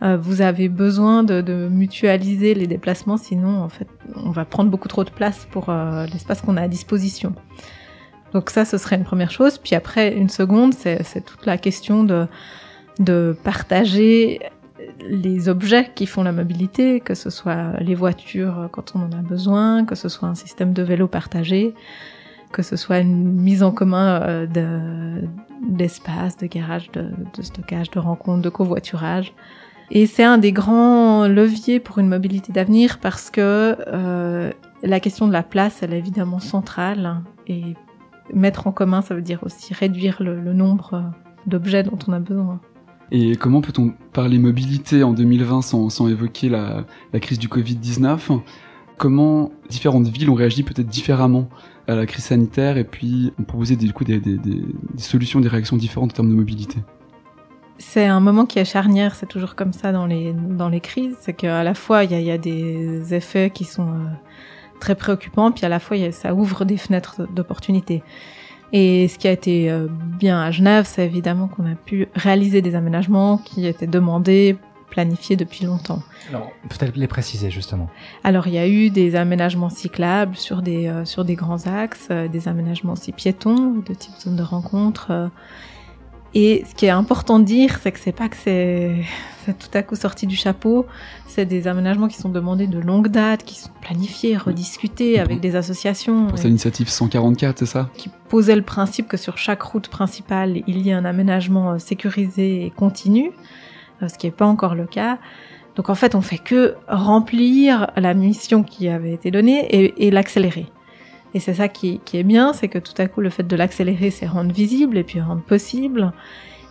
euh, 0.04 0.18
vous 0.18 0.42
avez 0.42 0.70
besoin 0.70 1.24
de, 1.24 1.68
mutualiser 1.70 2.54
les 2.54 2.68
déplacements, 2.68 3.18
sinon, 3.18 3.62
en 3.62 3.70
fait, 3.70 3.88
on 4.16 4.30
va 4.30 4.46
prendre 4.46 4.70
beaucoup 4.70 4.88
trop 4.88 5.04
de 5.04 5.10
place 5.10 5.48
pour 5.52 5.70
euh, 5.70 6.06
l'espace 6.08 6.42
qu'on 6.42 6.58
a 6.58 6.62
à 6.62 6.68
disposition. 6.68 7.34
Donc 8.34 8.50
ça, 8.50 8.66
ce 8.66 8.78
serait 8.78 8.98
une 8.98 9.04
première 9.04 9.32
chose. 9.32 9.58
Puis 9.58 9.74
après, 9.74 10.16
une 10.16 10.30
seconde, 10.30 10.74
c'est 10.74 11.26
toute 11.26 11.46
la 11.46 11.58
question 11.58 12.04
de, 12.04 12.28
de 13.00 13.36
partager 13.44 14.42
les 15.10 15.50
objets 15.50 15.90
qui 15.96 16.06
font 16.06 16.24
la 16.24 16.34
mobilité, 16.34 17.00
que 17.00 17.16
ce 17.16 17.30
soit 17.30 17.80
les 17.80 17.96
voitures 17.96 18.70
quand 18.72 18.94
on 18.96 19.00
en 19.00 19.12
a 19.12 19.22
besoin, 19.22 19.86
que 19.86 19.96
ce 19.96 20.10
soit 20.10 20.28
un 20.28 20.36
système 20.36 20.74
de 20.74 20.84
vélo 20.84 21.08
partagé, 21.08 21.74
que 22.52 22.62
ce 22.62 22.76
soit 22.76 23.00
une 23.00 23.34
mise 23.34 23.64
en 23.64 23.72
commun 23.72 24.48
d'espace, 25.62 26.38
de, 26.38 26.48
garage, 26.48 26.92
de, 26.92 27.12
stockage, 27.42 27.92
de 27.92 28.00
rencontres, 28.00 28.42
de 28.42 28.50
covoiturage. 28.50 29.34
Et 29.90 30.06
c'est 30.06 30.24
un 30.24 30.38
des 30.38 30.52
grands 30.52 31.28
leviers 31.28 31.80
pour 31.80 32.00
une 32.00 32.10
mobilité 32.10 32.52
d'avenir 32.52 33.00
parce 33.00 33.30
que 33.30 33.78
euh, 33.88 34.52
la 34.84 35.00
question 35.00 35.28
de 35.28 35.34
la 35.34 35.44
place, 35.44 35.82
elle 35.82 35.94
est 35.94 35.98
évidemment 35.98 36.40
centrale 36.40 37.22
et 37.48 37.64
mettre 38.34 38.68
en 38.68 38.72
commun, 38.72 39.02
ça 39.02 39.16
veut 39.16 39.22
dire 39.22 39.40
aussi 39.44 39.74
réduire 39.74 40.18
le, 40.22 40.54
nombre 40.54 41.12
d'objets 41.46 41.84
dont 41.84 41.98
on 42.08 42.14
a 42.14 42.20
besoin. 42.20 42.60
Et 43.12 43.38
comment 43.38 43.62
peut-on 43.62 43.94
parler 44.12 44.38
mobilité 44.38 45.04
en 45.04 45.14
2020 45.14 45.62
sans, 45.62 45.90
sans 45.90 46.10
évoquer 46.10 46.50
la, 46.50 46.84
crise 47.22 47.40
du 47.40 47.48
Covid-19 47.48 48.42
Comment 48.98 49.52
différentes 49.70 50.08
villes 50.08 50.30
ont 50.30 50.36
réagi 50.36 50.64
peut-être 50.64 50.88
différemment 50.88 51.50
à 51.88 51.96
la 51.96 52.06
crise 52.06 52.26
sanitaire 52.26 52.78
et 52.78 52.84
puis 52.84 53.32
ont 53.40 53.44
proposé 53.44 53.76
du 53.76 53.94
coup 53.94 54.04
des, 54.04 54.20
des, 54.20 54.38
solutions, 54.98 55.40
des 55.40 55.48
réactions 55.48 55.78
différentes 55.78 56.12
en 56.12 56.16
termes 56.16 56.30
de 56.30 56.36
mobilité 56.36 56.80
c'est 57.80 58.08
un 58.08 58.20
moment 58.20 58.48
qui 58.48 58.58
est 58.58 58.66
charnière, 58.66 59.14
c'est 59.14 59.28
toujours 59.28 59.54
comme 59.54 59.72
ça 59.72 59.92
dans 59.92 60.08
les, 60.08 60.34
dans 60.34 60.68
les 60.68 60.80
crises, 60.80 61.16
c'est 61.20 61.34
qu'à 61.34 61.64
la 61.64 61.76
fois 61.76 62.06
il 62.06 62.12
y 62.12 62.32
a, 62.32 62.38
des 62.40 63.14
effets 63.14 63.52
qui 63.52 63.66
sont 63.66 63.88
euh, 63.88 64.08
très 64.80 64.96
préoccupant, 64.96 65.52
puis 65.52 65.64
à 65.64 65.70
la 65.70 65.80
fois 65.80 65.96
ça 66.12 66.34
ouvre 66.34 66.66
des 66.66 66.78
fenêtres 66.78 67.28
d'opportunités. 67.32 68.02
Et 68.74 69.08
ce 69.08 69.18
qui 69.18 69.28
a 69.28 69.32
été 69.32 69.72
euh, 69.72 69.88
bien 70.20 70.42
à 70.42 70.52
Genève, 70.52 70.86
c'est 70.88 71.06
évidemment 71.06 71.48
qu'on 71.48 71.72
a 71.72 71.76
pu 71.76 72.08
réaliser 72.16 72.62
des 72.62 72.76
aménagements 72.76 73.38
qui 73.38 73.66
étaient 73.66 73.88
demandés, 73.88 74.58
planifiés 74.90 75.36
depuis 75.36 75.66
longtemps. 75.66 76.02
Alors, 76.30 76.52
peut-être 76.70 76.96
les 76.96 77.08
préciser 77.08 77.52
justement. 77.52 77.90
Alors, 78.24 78.48
il 78.48 78.54
y 78.54 78.58
a 78.58 78.68
eu 78.68 78.90
des 78.90 79.16
aménagements 79.16 79.70
cyclables 79.70 80.36
sur 80.36 80.62
des 80.62 80.88
euh, 80.88 81.06
sur 81.06 81.26
des 81.26 81.36
grands 81.36 81.68
axes, 81.68 82.08
euh, 82.12 82.28
des 82.28 82.48
aménagements 82.48 82.94
aussi 82.94 83.12
piétons, 83.12 83.84
de 83.86 83.94
type 83.94 84.14
zone 84.20 84.36
de 84.36 84.44
rencontre. 84.44 85.08
Euh, 85.12 85.28
et 86.34 86.64
ce 86.70 86.76
qui 86.76 86.86
est 86.86 86.90
important 86.90 87.40
de 87.40 87.46
dire, 87.46 87.80
c'est 87.82 87.92
que 87.92 88.00
c'est 88.00 88.12
pas 88.12 88.30
que 88.30 88.38
c'est 88.38 89.04
tout 89.46 89.70
à 89.74 89.82
coup 89.82 89.96
sorti 89.96 90.28
du 90.28 90.36
chapeau. 90.36 90.86
C'est 91.28 91.46
des 91.46 91.68
aménagements 91.68 92.08
qui 92.08 92.18
sont 92.18 92.30
demandés 92.30 92.68
de 92.68 92.80
longue 92.80 93.08
date, 93.08 93.44
qui 93.44 93.56
sont 93.60 93.72
planifiés, 93.82 94.38
rediscutés 94.38 95.20
avec 95.20 95.40
des 95.40 95.56
associations. 95.56 96.28
Pour 96.28 96.38
cette 96.38 96.50
initiative 96.50 96.90
144, 96.90 97.60
c'est 97.60 97.66
ça? 97.66 97.90
Qui 97.96 98.10
posait 98.30 98.56
le 98.56 98.62
principe 98.62 99.08
que 99.08 99.18
sur 99.18 99.38
chaque 99.38 99.62
route 99.62 99.88
principale, 99.88 100.62
il 100.68 100.86
y 100.86 100.92
a 100.92 100.98
un 100.98 101.06
aménagement 101.06 101.80
sécurisé 101.80 102.66
et 102.66 102.72
continu, 102.72 103.32
ce 104.06 104.18
qui 104.18 104.28
n'est 104.28 104.32
pas 104.32 104.46
encore 104.46 104.76
le 104.76 104.86
cas. 104.86 105.18
Donc 105.76 105.90
en 105.90 105.96
fait, 105.96 106.16
on 106.16 106.22
fait 106.22 106.40
que 106.40 106.76
remplir 106.88 107.92
la 107.96 108.16
mission 108.16 108.64
qui 108.64 108.90
avait 108.90 109.14
été 109.14 109.30
donnée 109.30 109.94
et, 109.98 110.12
l'accélérer. 110.12 110.66
Et 111.36 111.40
c'est 111.40 111.54
ça 111.54 111.68
qui, 111.68 112.02
est 112.14 112.24
bien, 112.24 112.52
c'est 112.54 112.68
que 112.68 112.80
tout 112.80 112.94
à 112.98 113.08
coup, 113.08 113.22
le 113.22 113.30
fait 113.30 113.44
de 113.44 113.56
l'accélérer, 113.56 114.10
c'est 114.10 114.26
rendre 114.26 114.52
visible 114.52 114.98
et 114.98 115.04
puis 115.04 115.22
rendre 115.22 115.44
possible. 115.44 116.12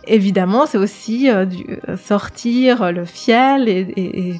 Évidemment, 0.07 0.65
c'est 0.65 0.77
aussi 0.77 1.29
euh, 1.29 1.45
du, 1.45 1.79
sortir 1.97 2.91
le 2.91 3.05
fiel 3.05 3.69
et, 3.69 4.39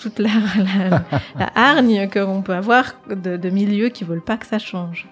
toute 0.00 0.18
la, 0.18 0.30
la, 0.56 1.04
la 1.38 1.52
hargne 1.54 2.08
qu'on 2.08 2.42
peut 2.42 2.54
avoir 2.54 2.94
de, 3.08 3.36
de 3.36 3.50
milieux 3.50 3.88
qui 3.88 4.04
veulent 4.04 4.22
pas 4.22 4.36
que 4.36 4.46
ça 4.46 4.58
change. 4.58 5.08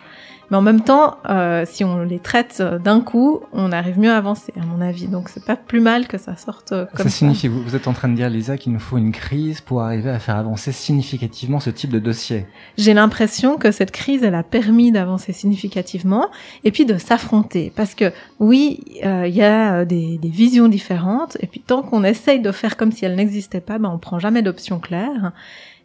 Mais 0.51 0.57
en 0.57 0.63
même 0.63 0.83
temps, 0.83 1.19
euh, 1.29 1.65
si 1.67 1.85
on 1.85 2.03
les 2.03 2.19
traite 2.19 2.63
d'un 2.63 3.01
coup, 3.01 3.41
on 3.53 3.73
arrive 3.73 3.99
mieux 3.99 4.11
à 4.11 4.17
avancer, 4.17 4.53
à 4.61 4.65
mon 4.65 4.81
avis. 4.81 5.09
Donc 5.09 5.29
c'est 5.29 5.45
pas 5.45 5.57
plus 5.57 5.81
mal 5.81 6.07
que 6.07 6.19
ça 6.19 6.37
sorte 6.37 6.71
comme 6.71 6.89
ça. 6.97 7.05
Ça 7.05 7.11
signifie, 7.11 7.49
vous, 7.49 7.63
vous 7.63 7.77
êtes 7.77 7.89
en 7.89 7.93
train 7.93 8.09
de 8.09 8.15
dire, 8.15 8.31
Lisa, 8.31 8.57
qu'il 8.57 8.73
nous 8.73 8.79
faut 8.79 8.99
une 8.99 9.13
crise 9.13 9.61
pour 9.61 9.83
arriver 9.83 10.11
à 10.11 10.19
faire 10.19 10.37
avancer 10.37 10.73
significativement 10.73 11.61
ce 11.61 11.71
type 11.71 11.91
de 11.91 11.99
dossier. 11.99 12.47
J'ai 12.79 12.95
l'impression 12.95 13.57
que 13.57 13.71
cette 13.71 13.91
crise, 13.91 14.23
elle 14.23 14.35
a 14.35 14.43
permis 14.43 14.93
d'avancer 14.93 15.33
significativement 15.33 16.31
et 16.65 16.71
puis 16.71 16.85
de 16.85 16.99
s'affronter. 16.99 17.73
Parce 17.75 17.95
que 17.95 18.13
oui, 18.39 18.81
il 18.87 19.07
euh, 19.07 19.29
y 19.29 19.43
a 19.43 19.85
des, 19.85 20.19
des, 20.19 20.29
visions 20.29 20.69
différentes 20.69 21.37
et 21.41 21.47
puis 21.47 21.61
tant 21.61 21.83
qu'on 21.83 22.05
essaye 22.05 22.41
de 22.41 22.53
faire 22.53 22.77
comme 22.77 22.93
si 22.93 23.05
elles 23.05 23.17
n'existaient 23.17 23.61
pas, 23.61 23.79
ben 23.79 23.91
on 23.93 23.99
prend 23.99 24.19
jamais 24.19 24.43
d'option 24.43 24.79
claire. 24.79 25.33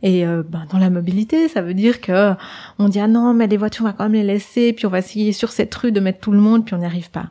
Et 0.04 0.26
euh, 0.26 0.44
ben, 0.48 0.66
dans 0.72 0.80
la 0.80 0.90
mobilité, 0.90 1.48
ça 1.48 1.62
veut 1.62 1.74
dire 1.74 2.02
que 2.02 2.34
on 2.80 2.90
dit 2.90 3.00
ah 3.00 3.08
non, 3.08 3.34
mais 3.34 3.48
les 3.48 3.58
voitures 3.58 3.86
on 3.86 3.88
va 3.88 3.94
quand 3.94 4.06
même 4.06 4.14
les 4.14 4.24
laisser, 4.24 4.74
puis 4.74 4.86
on 4.86 4.90
va 4.90 5.00
essayer 5.00 5.32
sur 5.32 5.52
cette 5.52 5.74
rue 5.76 5.92
de 5.92 6.00
mettre 6.00 6.20
tout 6.20 6.32
le 6.32 6.40
monde, 6.40 6.66
puis 6.66 6.74
on 6.74 6.80
n'y 6.80 6.86
arrive 6.86 7.12
pas. 7.12 7.30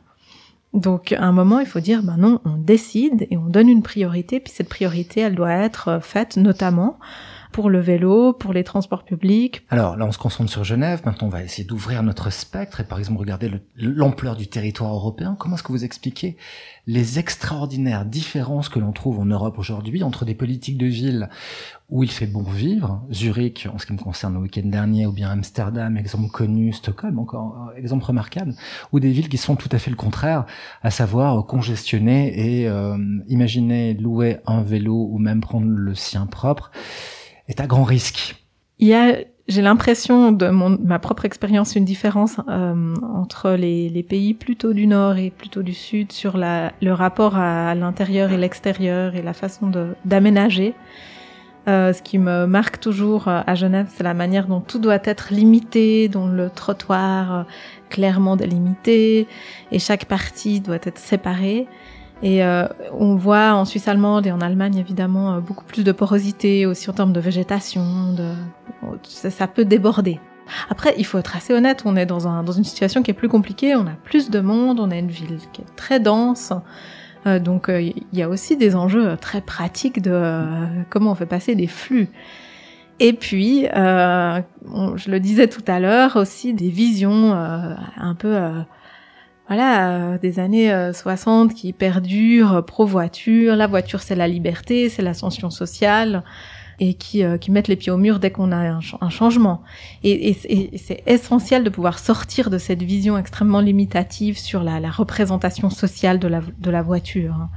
Donc 0.73 1.11
à 1.11 1.23
un 1.23 1.33
moment, 1.33 1.59
il 1.59 1.65
faut 1.65 1.81
dire 1.81 2.01
ben 2.01 2.17
non, 2.17 2.39
on 2.45 2.55
décide 2.55 3.27
et 3.29 3.37
on 3.37 3.45
donne 3.45 3.67
une 3.67 3.83
priorité, 3.83 4.39
puis 4.39 4.53
cette 4.55 4.69
priorité, 4.69 5.21
elle 5.21 5.35
doit 5.35 5.51
être 5.51 5.99
faite 6.01 6.37
notamment 6.37 6.97
pour 7.51 7.69
le 7.69 7.79
vélo, 7.79 8.33
pour 8.33 8.53
les 8.53 8.63
transports 8.63 9.03
publics. 9.03 9.63
Alors 9.69 9.97
là, 9.97 10.05
on 10.05 10.11
se 10.11 10.17
concentre 10.17 10.49
sur 10.49 10.63
Genève. 10.63 11.01
Maintenant, 11.05 11.27
on 11.27 11.31
va 11.31 11.43
essayer 11.43 11.63
d'ouvrir 11.63 12.03
notre 12.03 12.29
spectre 12.31 12.79
et 12.79 12.83
par 12.83 12.99
exemple 12.99 13.19
regarder 13.19 13.51
l'ampleur 13.75 14.35
du 14.35 14.47
territoire 14.47 14.93
européen. 14.93 15.35
Comment 15.39 15.55
est-ce 15.55 15.63
que 15.63 15.71
vous 15.71 15.83
expliquez 15.83 16.37
les 16.87 17.19
extraordinaires 17.19 18.05
différences 18.05 18.69
que 18.69 18.79
l'on 18.79 18.91
trouve 18.91 19.19
en 19.19 19.25
Europe 19.25 19.59
aujourd'hui 19.59 20.03
entre 20.03 20.25
des 20.25 20.33
politiques 20.33 20.77
de 20.77 20.87
ville 20.87 21.29
où 21.89 22.03
il 22.03 22.09
fait 22.09 22.25
bon 22.25 22.43
vivre, 22.43 23.03
Zurich 23.11 23.67
en 23.71 23.77
ce 23.77 23.85
qui 23.85 23.91
me 23.91 23.97
concerne 23.97 24.35
le 24.35 24.39
week-end 24.39 24.65
dernier, 24.65 25.05
ou 25.05 25.11
bien 25.11 25.29
Amsterdam, 25.29 25.97
exemple 25.97 26.29
connu, 26.29 26.71
Stockholm 26.71 27.19
encore 27.19 27.69
euh, 27.69 27.77
exemple 27.77 28.05
remarquable, 28.05 28.55
ou 28.93 29.01
des 29.01 29.11
villes 29.11 29.27
qui 29.27 29.37
sont 29.37 29.57
tout 29.57 29.69
à 29.73 29.77
fait 29.77 29.91
le 29.91 29.97
contraire, 29.97 30.45
à 30.83 30.89
savoir 30.89 31.45
congestionnées 31.45 32.61
et 32.61 32.67
euh, 32.67 32.97
imaginez 33.27 33.93
louer 33.93 34.37
un 34.47 34.61
vélo 34.61 35.09
ou 35.11 35.17
même 35.17 35.41
prendre 35.41 35.67
le 35.67 35.93
sien 35.93 36.25
propre 36.25 36.71
est 37.47 37.59
à 37.59 37.67
grand 37.67 37.83
risque. 37.83 38.35
Il 38.79 38.87
y 38.87 38.93
a, 38.93 39.17
j'ai 39.47 39.61
l'impression 39.61 40.31
de 40.31 40.49
mon, 40.49 40.77
ma 40.81 40.99
propre 40.99 41.25
expérience, 41.25 41.75
une 41.75 41.85
différence 41.85 42.37
euh, 42.47 42.95
entre 43.13 43.51
les, 43.51 43.89
les, 43.89 44.03
pays 44.03 44.33
plutôt 44.33 44.73
du 44.73 44.87
nord 44.87 45.17
et 45.17 45.29
plutôt 45.29 45.61
du 45.61 45.73
sud 45.73 46.11
sur 46.11 46.37
la, 46.37 46.73
le 46.81 46.93
rapport 46.93 47.37
à, 47.37 47.75
l'intérieur 47.75 48.31
et 48.31 48.37
l'extérieur 48.37 49.15
et 49.15 49.21
la 49.21 49.33
façon 49.33 49.67
de, 49.67 49.95
d'aménager. 50.05 50.73
Euh, 51.67 51.93
ce 51.93 52.01
qui 52.01 52.17
me 52.17 52.47
marque 52.47 52.79
toujours 52.79 53.27
euh, 53.27 53.41
à 53.45 53.53
Genève, 53.53 53.87
c'est 53.93 54.03
la 54.03 54.15
manière 54.15 54.47
dont 54.47 54.61
tout 54.61 54.79
doit 54.79 54.97
être 55.03 55.31
limité, 55.31 56.07
dont 56.07 56.25
le 56.25 56.49
trottoir 56.49 57.35
euh, 57.35 57.43
clairement 57.89 58.35
délimité 58.35 59.27
et 59.71 59.77
chaque 59.77 60.05
partie 60.05 60.59
doit 60.59 60.79
être 60.81 60.97
séparée. 60.97 61.67
Et 62.23 62.43
euh, 62.43 62.67
on 62.93 63.15
voit 63.15 63.53
en 63.53 63.65
Suisse 63.65 63.87
allemande 63.87 64.27
et 64.27 64.31
en 64.31 64.41
Allemagne 64.41 64.77
évidemment 64.77 65.33
euh, 65.33 65.39
beaucoup 65.39 65.65
plus 65.65 65.83
de 65.83 65.91
porosité 65.91 66.65
aussi 66.65 66.89
en 66.89 66.93
termes 66.93 67.13
de 67.13 67.19
végétation. 67.19 68.13
De... 68.13 68.33
Ça, 69.03 69.47
peut 69.47 69.65
déborder. 69.65 70.19
Après, 70.69 70.93
il 70.97 71.05
faut 71.05 71.17
être 71.17 71.35
assez 71.35 71.53
honnête, 71.53 71.83
on 71.85 71.95
est 71.95 72.05
dans, 72.05 72.27
un, 72.27 72.43
dans 72.43 72.51
une 72.51 72.63
situation 72.63 73.01
qui 73.01 73.11
est 73.11 73.15
plus 73.15 73.29
compliquée, 73.29 73.75
on 73.75 73.87
a 73.87 73.95
plus 74.03 74.29
de 74.29 74.39
monde, 74.39 74.79
on 74.79 74.91
a 74.91 74.97
une 74.97 75.09
ville 75.09 75.37
qui 75.53 75.61
est 75.61 75.75
très 75.75 75.99
dense. 75.99 76.53
Euh, 77.25 77.39
donc 77.39 77.69
euh, 77.69 77.81
il 77.81 78.05
y 78.13 78.21
a 78.21 78.29
aussi 78.29 78.57
des 78.57 78.75
enjeux 78.75 79.15
très 79.17 79.41
pratiques 79.41 80.01
de 80.01 80.43
comment 80.89 81.11
on 81.11 81.15
fait 81.15 81.25
passer 81.25 81.55
des 81.55 81.67
flux. 81.67 82.09
Et 82.99 83.13
puis, 83.13 83.63
je 83.63 85.09
le 85.09 85.19
disais 85.19 85.47
tout 85.47 85.63
à 85.65 85.79
l'heure, 85.79 86.17
aussi 86.17 86.53
des 86.53 86.69
visions 86.69 87.33
un 87.33 88.13
peu 88.13 88.37
voilà, 89.53 89.89
euh, 89.89 90.17
des 90.17 90.39
années 90.39 90.73
60 90.93 91.51
euh, 91.51 91.53
qui 91.53 91.73
perdurent, 91.73 92.53
euh, 92.53 92.61
pro-voiture, 92.61 93.57
la 93.57 93.67
voiture 93.67 93.99
c'est 93.99 94.15
la 94.15 94.29
liberté, 94.29 94.87
c'est 94.87 95.01
l'ascension 95.01 95.49
sociale, 95.49 96.23
et 96.79 96.93
qui, 96.93 97.21
qui 97.41 97.51
mettent 97.51 97.67
les 97.67 97.75
pieds 97.75 97.91
au 97.91 97.97
mur 97.97 98.19
dès 98.19 98.31
qu'on 98.31 98.53
a 98.53 98.55
un, 98.55 98.79
un, 99.01 99.09
changement. 99.09 99.61
Et, 100.05 100.29
et, 100.29 100.77
c'est 100.77 101.03
essentiel 101.05 101.65
de 101.65 101.69
pouvoir 101.69 101.99
sortir 101.99 102.49
de 102.49 102.57
cette 102.57 102.81
vision 102.81 103.17
extrêmement 103.17 103.59
limitative 103.59 104.39
sur 104.39 104.63
la, 104.63 104.79
la 104.79 104.89
représentation 104.89 105.69
sociale 105.69 106.17
de 106.17 106.29
la, 106.29 106.39
de 106.57 106.71
la 106.71 106.81
voiture. 106.81 107.33
Hein. 107.33 107.49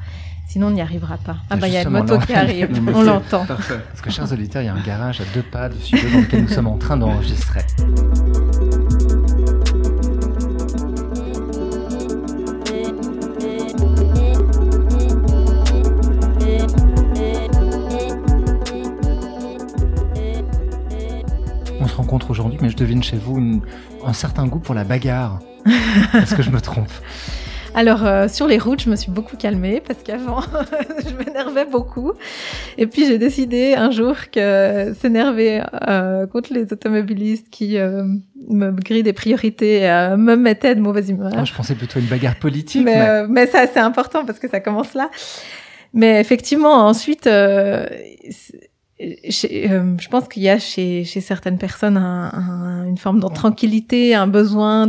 Sinon, 0.48 0.66
on 0.66 0.70
n'y 0.72 0.82
arrivera 0.82 1.16
pas. 1.18 1.36
Ah 1.48 1.56
bah, 1.56 1.68
il 1.68 1.74
y 1.74 1.76
a 1.76 1.82
une 1.82 1.90
moto 1.90 2.18
qui 2.18 2.34
arrive, 2.34 2.70
on 2.92 3.02
l'entend. 3.02 3.46
Parce 3.46 4.02
que, 4.02 4.10
chers 4.10 4.32
auditeurs, 4.32 4.62
il 4.62 4.66
y 4.66 4.68
a 4.68 4.74
un 4.74 4.82
garage 4.82 5.20
à 5.20 5.24
deux 5.32 5.42
pas 5.42 5.68
dessus 5.68 5.94
dans 5.94 6.18
lequel 6.22 6.42
nous 6.42 6.48
sommes 6.48 6.66
en 6.66 6.76
train 6.76 6.96
d'enregistrer. 6.96 7.60
Rencontre 22.14 22.30
aujourd'hui, 22.30 22.58
mais 22.62 22.70
je 22.70 22.76
devine 22.76 23.02
chez 23.02 23.16
vous 23.16 23.60
un 24.06 24.12
certain 24.12 24.46
goût 24.46 24.60
pour 24.60 24.74
la 24.74 24.84
bagarre. 24.84 25.40
Est-ce 26.14 26.36
que 26.36 26.42
je 26.42 26.50
me 26.50 26.60
trompe? 26.60 26.90
Alors 27.74 28.06
euh, 28.06 28.28
sur 28.28 28.46
les 28.46 28.56
routes, 28.56 28.82
je 28.82 28.88
me 28.88 28.94
suis 28.94 29.10
beaucoup 29.10 29.36
calmée 29.36 29.82
parce 29.84 30.00
qu'avant, 30.04 30.40
je 31.04 31.12
m'énervais 31.16 31.64
beaucoup. 31.64 32.12
Et 32.78 32.86
puis 32.86 33.04
j'ai 33.06 33.18
décidé 33.18 33.74
un 33.74 33.90
jour 33.90 34.14
que 34.30 34.94
s'énerver 35.00 35.60
euh, 35.88 36.28
contre 36.28 36.52
les 36.52 36.72
automobilistes 36.72 37.50
qui 37.50 37.78
euh, 37.78 38.04
me 38.48 38.70
grillent 38.70 39.02
des 39.02 39.12
priorités 39.12 39.80
me 40.16 40.36
mettaient 40.36 40.76
de 40.76 40.80
mauvaise 40.80 41.10
humeur. 41.10 41.32
Ah, 41.36 41.44
je 41.44 41.52
pensais 41.52 41.74
plutôt 41.74 41.98
à 41.98 42.02
une 42.02 42.06
bagarre 42.06 42.36
politique. 42.36 42.84
Mais, 42.84 43.26
mais... 43.26 43.48
ça 43.48 43.66
c'est 43.66 43.80
important 43.80 44.24
parce 44.24 44.38
que 44.38 44.48
ça 44.48 44.60
commence 44.60 44.94
là. 44.94 45.10
Mais 45.92 46.20
effectivement, 46.20 46.86
ensuite, 46.86 47.28
euh, 49.00 49.96
je 49.98 50.08
pense 50.08 50.28
qu'il 50.28 50.42
y 50.42 50.48
a 50.48 50.58
chez, 50.58 51.04
certaines 51.04 51.58
personnes 51.58 51.96
un, 51.96 52.86
une 52.86 52.98
forme 52.98 53.20
de 53.20 53.28
tranquillité, 53.28 54.14
un 54.14 54.26
besoin 54.26 54.86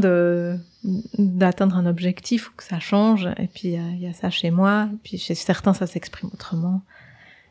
d'atteindre 1.17 1.77
un 1.77 1.85
objectif 1.85 2.49
ou 2.49 2.53
que 2.55 2.63
ça 2.63 2.79
change. 2.79 3.27
Et 3.37 3.47
puis 3.47 3.69
il 3.69 3.99
y 3.99 4.07
a 4.07 4.13
ça 4.13 4.29
chez 4.29 4.51
moi. 4.51 4.89
Et 4.93 4.97
puis 5.03 5.17
chez 5.17 5.35
certains, 5.35 5.73
ça 5.73 5.87
s'exprime 5.87 6.29
autrement. 6.33 6.81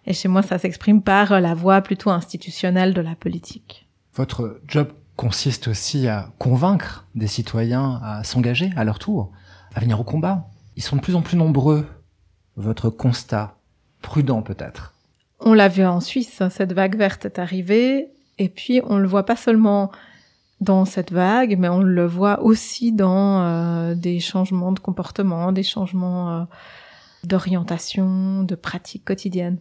Et 0.06 0.12
chez 0.12 0.28
moi, 0.28 0.42
ça 0.42 0.58
s'exprime 0.58 1.02
par 1.02 1.40
la 1.40 1.54
voie 1.54 1.80
plutôt 1.80 2.11
institutionnelle 2.11 2.92
de 2.94 3.00
la 3.00 3.14
politique. 3.14 3.88
Votre 4.14 4.61
job 4.68 4.92
consiste 5.16 5.68
aussi 5.68 6.08
à 6.08 6.32
convaincre 6.38 7.06
des 7.14 7.26
citoyens 7.26 8.00
à 8.02 8.25
s'engager 8.25 8.70
à 8.76 8.84
leur 8.84 8.99
tour, 8.99 9.30
à 9.75 9.80
venir 9.80 9.99
au 10.00 10.04
combat. 10.04 10.49
Ils 10.76 10.82
sont 10.82 10.96
de 10.96 11.00
plus 11.00 11.14
en 11.14 11.23
plus 11.23 11.37
nombreux. 11.37 11.87
Votre 12.56 12.90
constat, 12.90 13.56
prudent 14.02 14.42
peut-être, 14.42 14.94
on 15.41 15.53
l'a 15.53 15.69
vu 15.69 15.85
en 15.85 16.00
Suisse, 16.00 16.41
hein, 16.41 16.50
cette 16.50 16.73
vague 16.73 16.97
verte 16.97 17.25
est 17.26 17.38
arrivée, 17.38 18.09
et 18.38 18.49
puis 18.49 18.81
on 18.85 18.99
le 18.99 19.09
voit 19.09 19.26
pas 19.26 19.37
seulement 19.37 19.91
dans 20.61 20.85
cette 20.85 21.12
vague, 21.12 21.57
mais 21.59 21.69
on 21.69 21.81
le 21.81 22.07
voit 22.07 22.43
aussi 22.43 22.93
dans 22.93 23.43
euh, 23.43 23.95
des 23.95 24.21
changements 24.21 24.73
de 24.73 24.79
comportement, 24.79 25.53
des 25.53 25.62
changements 25.62 26.33
euh, 26.33 26.45
d'orientation, 27.25 28.43
de 28.43 28.55
pratiques 28.55 29.05
quotidiennes. 29.05 29.59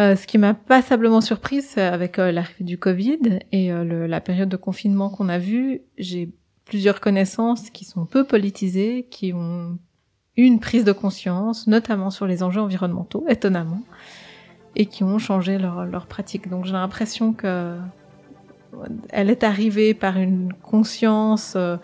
Euh, 0.00 0.16
ce 0.16 0.26
qui 0.26 0.38
m'a 0.38 0.54
passablement 0.54 1.20
surprise 1.20 1.76
avec 1.76 2.16
l'arrivée 2.16 2.64
du 2.64 2.78
Covid 2.78 3.40
et 3.52 3.70
la 3.70 4.20
période 4.22 4.48
de 4.48 4.56
confinement 4.56 5.10
qu'on 5.10 5.28
a 5.28 5.38
vu, 5.38 5.82
j'ai 5.98 6.32
plusieurs 6.64 7.00
connaissances 7.00 7.68
qui 7.68 7.84
sont 7.84 8.06
peu 8.06 8.24
politisées, 8.24 9.06
qui 9.10 9.34
ont 9.34 9.78
eu 10.38 10.44
une 10.44 10.60
prise 10.60 10.84
de 10.84 10.92
conscience, 10.92 11.66
notamment 11.66 12.10
sur 12.10 12.26
les 12.26 12.42
enjeux 12.42 12.62
environnementaux, 12.62 13.26
étonnamment 13.28 13.82
et 14.76 14.86
qui 14.86 15.04
ont 15.04 15.18
changé 15.18 15.58
leur, 15.58 15.84
leur 15.84 16.06
pratique. 16.06 16.48
Donc 16.48 16.64
j'ai 16.64 16.72
l'impression 16.72 17.32
que 17.32 17.76
elle 19.10 19.30
est 19.30 19.44
arrivée 19.44 19.94
par 19.94 20.16
une 20.16 20.52
conscience 20.62 21.54
euh, 21.56 21.76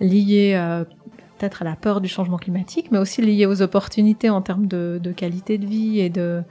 liée 0.00 0.54
euh, 0.54 0.84
peut-être 1.38 1.62
à 1.62 1.64
la 1.64 1.76
peur 1.76 2.00
du 2.00 2.08
changement 2.08 2.36
climatique, 2.36 2.88
mais 2.90 2.98
aussi 2.98 3.22
liée 3.22 3.46
aux 3.46 3.62
opportunités 3.62 4.30
en 4.30 4.42
termes 4.42 4.66
de, 4.66 5.00
de 5.02 5.12
qualité 5.12 5.58
de 5.58 5.66
vie 5.66 6.00
et 6.00 6.10
de 6.10 6.42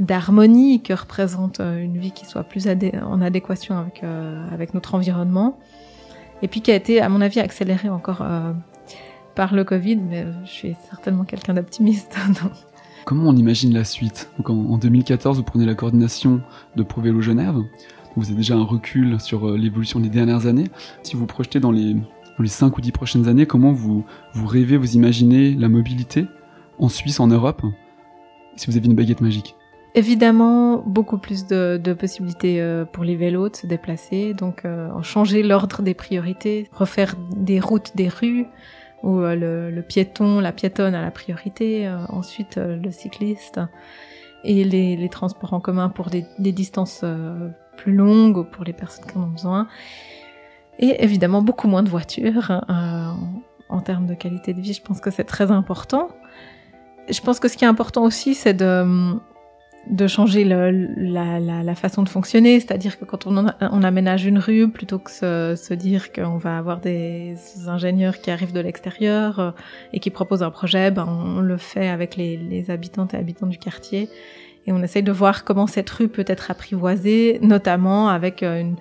d'harmonie 0.00 0.82
que 0.82 0.94
représente 0.94 1.60
euh, 1.60 1.78
une 1.78 1.98
vie 1.98 2.12
qui 2.12 2.24
soit 2.24 2.42
plus 2.42 2.66
en 2.66 3.20
adéquation 3.20 3.78
avec 3.78 4.02
avec 4.52 4.74
notre 4.74 4.94
environnement, 4.94 5.58
et 6.42 6.48
puis 6.48 6.60
qui 6.60 6.72
a 6.72 6.74
été, 6.74 7.00
à 7.00 7.08
mon 7.08 7.20
avis, 7.20 7.40
accélérée 7.40 7.88
encore 7.88 8.24
par 9.36 9.54
le 9.54 9.62
Covid. 9.62 9.96
Mais 9.96 10.26
je 10.44 10.50
suis 10.50 10.76
certainement 10.90 11.24
quelqu'un 11.24 11.54
d'optimiste. 11.54 12.16
Comment 13.04 13.30
on 13.30 13.36
imagine 13.36 13.74
la 13.74 13.84
suite 13.84 14.30
en, 14.44 14.78
2014, 14.78 15.38
vous 15.38 15.42
prenez 15.42 15.66
la 15.66 15.74
coordination 15.74 16.40
de 16.76 16.82
ProVélo 16.84 17.20
Genève. 17.20 17.56
Vous 18.16 18.26
avez 18.26 18.36
déjà 18.36 18.54
un 18.54 18.62
recul 18.62 19.18
sur 19.20 19.48
euh, 19.48 19.56
l'évolution 19.56 19.98
des 19.98 20.08
dernières 20.08 20.46
années. 20.46 20.68
Si 21.02 21.16
vous 21.16 21.26
projetez 21.26 21.58
dans 21.58 21.72
les, 21.72 21.94
dans 21.94 22.40
les 22.40 22.48
5 22.48 22.76
ou 22.76 22.80
10 22.80 22.92
prochaines 22.92 23.28
années, 23.28 23.46
comment 23.46 23.72
vous, 23.72 24.04
rêvez, 24.46 24.76
vous 24.76 24.94
imaginez 24.94 25.54
la 25.54 25.68
mobilité 25.68 26.26
en 26.78 26.88
Suisse, 26.88 27.18
en 27.18 27.26
Europe, 27.26 27.62
si 28.56 28.70
vous 28.70 28.76
avez 28.76 28.86
une 28.86 28.94
baguette 28.94 29.20
magique 29.20 29.56
Évidemment, 29.94 30.82
beaucoup 30.86 31.18
plus 31.18 31.46
de, 31.46 31.80
de, 31.82 31.92
possibilités 31.92 32.60
euh, 32.60 32.84
pour 32.84 33.04
les 33.04 33.16
vélos 33.16 33.48
de 33.48 33.56
se 33.56 33.66
déplacer, 33.66 34.32
donc 34.32 34.64
euh, 34.64 34.88
changer 35.02 35.42
l'ordre 35.42 35.82
des 35.82 35.94
priorités, 35.94 36.68
refaire 36.72 37.16
des 37.36 37.60
routes, 37.60 37.92
des 37.96 38.08
rues, 38.08 38.46
où 39.02 39.20
euh, 39.20 39.34
le, 39.34 39.70
le, 39.70 39.82
piéton, 39.82 40.40
la 40.40 40.52
piétonne 40.52 40.94
a 40.94 41.02
la 41.02 41.10
priorité, 41.10 41.86
euh, 41.86 41.98
ensuite 42.08 42.58
euh, 42.58 42.76
le 42.76 42.90
cycliste 42.90 43.60
et 44.44 44.64
les, 44.64 44.96
les, 44.96 45.08
transports 45.08 45.52
en 45.52 45.60
commun 45.60 45.88
pour 45.88 46.10
des, 46.10 46.24
des 46.38 46.52
distances 46.52 47.04
plus 47.76 47.94
longues 47.94 48.38
ou 48.38 48.44
pour 48.44 48.64
les 48.64 48.72
personnes 48.72 49.04
qui 49.06 49.16
en 49.16 49.22
ont 49.22 49.28
besoin. 49.28 49.68
Et 50.80 51.04
évidemment 51.04 51.42
beaucoup 51.42 51.68
moins 51.68 51.84
de 51.84 51.88
voitures. 51.88 52.50
En, 52.68 53.16
en 53.68 53.80
termes 53.80 54.06
de 54.06 54.14
qualité 54.14 54.52
de 54.52 54.60
vie, 54.60 54.72
je 54.72 54.82
pense 54.82 55.00
que 55.00 55.12
c'est 55.12 55.24
très 55.24 55.52
important. 55.52 56.08
Je 57.08 57.20
pense 57.20 57.38
que 57.38 57.46
ce 57.46 57.56
qui 57.56 57.64
est 57.64 57.68
important 57.68 58.02
aussi, 58.02 58.34
c'est 58.34 58.54
de 58.54 59.14
de 59.90 60.06
changer 60.06 60.44
le, 60.44 60.70
la, 60.96 61.40
la, 61.40 61.62
la, 61.62 61.74
façon 61.74 62.02
de 62.02 62.08
fonctionner, 62.08 62.60
c'est-à-dire 62.60 62.98
que 62.98 63.04
quand 63.04 63.26
on, 63.26 63.46
on, 63.60 63.82
aménage 63.82 64.24
une 64.24 64.38
rue, 64.38 64.68
plutôt 64.68 64.98
que 64.98 65.10
se, 65.10 65.54
se 65.56 65.74
dire 65.74 66.12
qu'on 66.12 66.38
va 66.38 66.56
avoir 66.56 66.78
des 66.78 67.36
ingénieurs 67.66 68.20
qui 68.20 68.30
arrivent 68.30 68.52
de 68.52 68.60
l'extérieur 68.60 69.40
euh, 69.40 69.50
et 69.92 69.98
qui 69.98 70.10
proposent 70.10 70.44
un 70.44 70.50
projet, 70.50 70.90
ben 70.90 71.06
on, 71.06 71.40
le 71.40 71.56
fait 71.56 71.88
avec 71.88 72.16
les, 72.16 72.36
les 72.36 72.70
habitantes 72.70 73.14
et 73.14 73.16
habitants 73.16 73.46
du 73.46 73.58
quartier. 73.58 74.08
Et 74.66 74.72
on 74.72 74.80
essaye 74.82 75.02
de 75.02 75.10
voir 75.10 75.42
comment 75.42 75.66
cette 75.66 75.90
rue 75.90 76.08
peut 76.08 76.24
être 76.28 76.50
apprivoisée, 76.52 77.40
notamment 77.42 78.08
avec 78.08 78.44
euh, 78.44 78.60
une, 78.60 78.76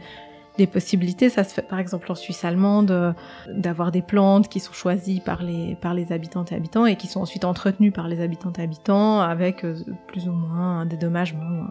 des 0.62 0.68
possibilités. 0.68 1.30
Ça 1.30 1.44
se 1.44 1.54
fait 1.54 1.62
par 1.62 1.80
exemple 1.80 2.12
en 2.12 2.16
Suisse 2.16 2.46
allemande, 2.46 2.92
euh, 2.92 3.14
d'avoir 3.50 3.92
des 3.92 4.02
plantes 4.02 4.48
qui 4.48 4.60
sont 4.60 4.74
choisies 4.74 5.20
par 5.20 5.44
les, 5.44 5.76
par 5.82 5.94
les 5.94 6.12
habitantes 6.12 6.52
et 6.52 6.56
habitants 6.56 6.86
et 6.86 6.96
qui 6.96 7.08
sont 7.08 7.22
ensuite 7.22 7.46
entretenues 7.46 7.92
par 7.92 8.08
les 8.08 8.22
habitantes 8.22 8.60
et 8.60 8.64
habitants 8.64 9.20
avec 9.22 9.66
euh, 9.66 9.76
plus 10.08 10.28
ou 10.28 10.32
moins 10.32 10.82
un 10.82 10.86
dédommagement. 10.86 11.66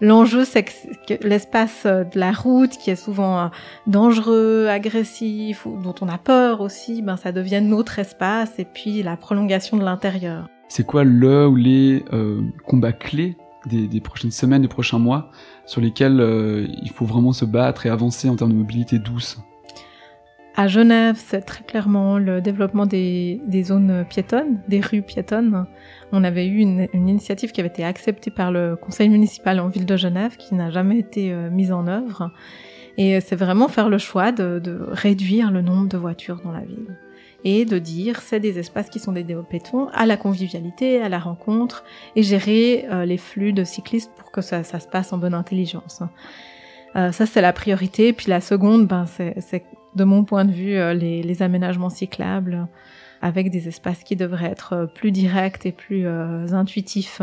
L'enjeu, 0.00 0.44
c'est 0.44 0.62
que 0.62 1.26
l'espace 1.26 1.84
de 1.84 2.18
la 2.18 2.30
route, 2.30 2.70
qui 2.70 2.90
est 2.90 2.96
souvent 2.96 3.50
dangereux, 3.88 4.68
agressif, 4.68 5.66
dont 5.66 5.94
on 6.00 6.08
a 6.08 6.18
peur 6.18 6.60
aussi, 6.60 7.02
ben 7.02 7.16
ça 7.16 7.32
devienne 7.32 7.68
notre 7.68 7.98
espace, 7.98 8.60
et 8.60 8.64
puis 8.64 9.02
la 9.02 9.16
prolongation 9.16 9.76
de 9.76 9.82
l'intérieur. 9.82 10.48
C'est 10.68 10.86
quoi 10.86 11.02
le 11.02 11.48
ou 11.48 11.56
les 11.56 12.04
euh, 12.12 12.42
combats 12.66 12.92
clés 12.92 13.36
des, 13.68 14.00
prochaines 14.00 14.30
semaines, 14.30 14.62
des 14.62 14.68
prochains 14.68 14.98
mois, 14.98 15.30
sur 15.66 15.80
lesquels 15.80 16.20
euh, 16.20 16.66
il 16.82 16.90
faut 16.90 17.04
vraiment 17.04 17.32
se 17.32 17.44
battre 17.44 17.86
et 17.86 17.90
avancer 17.90 18.28
en 18.28 18.36
termes 18.36 18.52
de 18.52 18.56
mobilité 18.56 18.98
douce 18.98 19.38
À 20.56 20.66
Genève, 20.66 21.16
c'est 21.18 21.42
très 21.42 21.64
clairement 21.64 22.18
le 22.18 22.40
développement 22.40 22.86
des, 22.86 23.40
zones 23.62 24.04
piétonnes, 24.08 24.60
des 24.68 24.80
rues 24.80 25.02
piétonnes. 25.02 25.66
On 26.12 26.24
avait 26.24 26.46
eu 26.46 26.58
une, 26.58 26.88
initiative 26.94 27.52
qui 27.52 27.60
avait 27.60 27.68
été 27.68 27.84
acceptée 27.84 28.30
par 28.30 28.50
le 28.50 28.76
conseil 28.76 29.08
municipal 29.08 29.60
en 29.60 29.68
ville 29.68 29.86
de 29.86 29.96
Genève, 29.96 30.36
qui 30.36 30.54
n'a 30.54 30.70
jamais 30.70 30.98
été 30.98 31.32
euh, 31.32 31.50
mise 31.50 31.72
en 31.72 31.86
œuvre. 31.86 32.32
Et 32.96 33.20
c'est 33.20 33.36
vraiment 33.36 33.68
faire 33.68 33.88
le 33.88 33.98
choix 33.98 34.32
de 34.32 34.80
réduire 34.88 35.52
le 35.52 35.62
nombre 35.62 35.88
de 35.88 35.96
voitures 35.96 36.40
dans 36.42 36.50
la 36.50 36.62
ville 36.62 36.96
et 37.44 37.64
de 37.64 37.78
dire 37.78 38.20
c'est 38.20 38.40
des 38.40 38.58
espaces 38.58 38.88
qui 38.88 38.98
sont 38.98 39.12
des 39.12 39.24
pétons 39.48 39.88
à 39.92 40.06
la 40.06 40.16
convivialité, 40.16 41.00
à 41.00 41.08
la 41.08 41.18
rencontre 41.18 41.84
et 42.16 42.22
gérer 42.22 42.86
euh, 42.90 43.04
les 43.04 43.18
flux 43.18 43.52
de 43.52 43.64
cyclistes 43.64 44.10
pour 44.16 44.30
que 44.30 44.40
ça, 44.40 44.64
ça 44.64 44.80
se 44.80 44.88
passe 44.88 45.12
en 45.12 45.18
bonne 45.18 45.34
intelligence. 45.34 46.02
Euh, 46.96 47.12
ça 47.12 47.26
c'est 47.26 47.40
la 47.40 47.52
priorité. 47.52 48.12
Puis 48.12 48.28
la 48.28 48.40
seconde, 48.40 48.86
ben, 48.86 49.06
c'est 49.06 49.64
de 49.94 50.04
mon 50.04 50.24
point 50.24 50.44
de 50.44 50.52
vue 50.52 50.76
euh, 50.76 50.94
les, 50.94 51.22
les, 51.22 51.42
aménagements 51.42 51.90
cyclables 51.90 52.66
avec 53.20 53.50
des 53.50 53.68
espaces 53.68 54.04
qui 54.04 54.16
devraient 54.16 54.50
être 54.50 54.88
plus 54.94 55.10
directs 55.10 55.66
et 55.66 55.72
plus 55.72 56.06
euh, 56.06 56.46
intuitifs. 56.52 57.22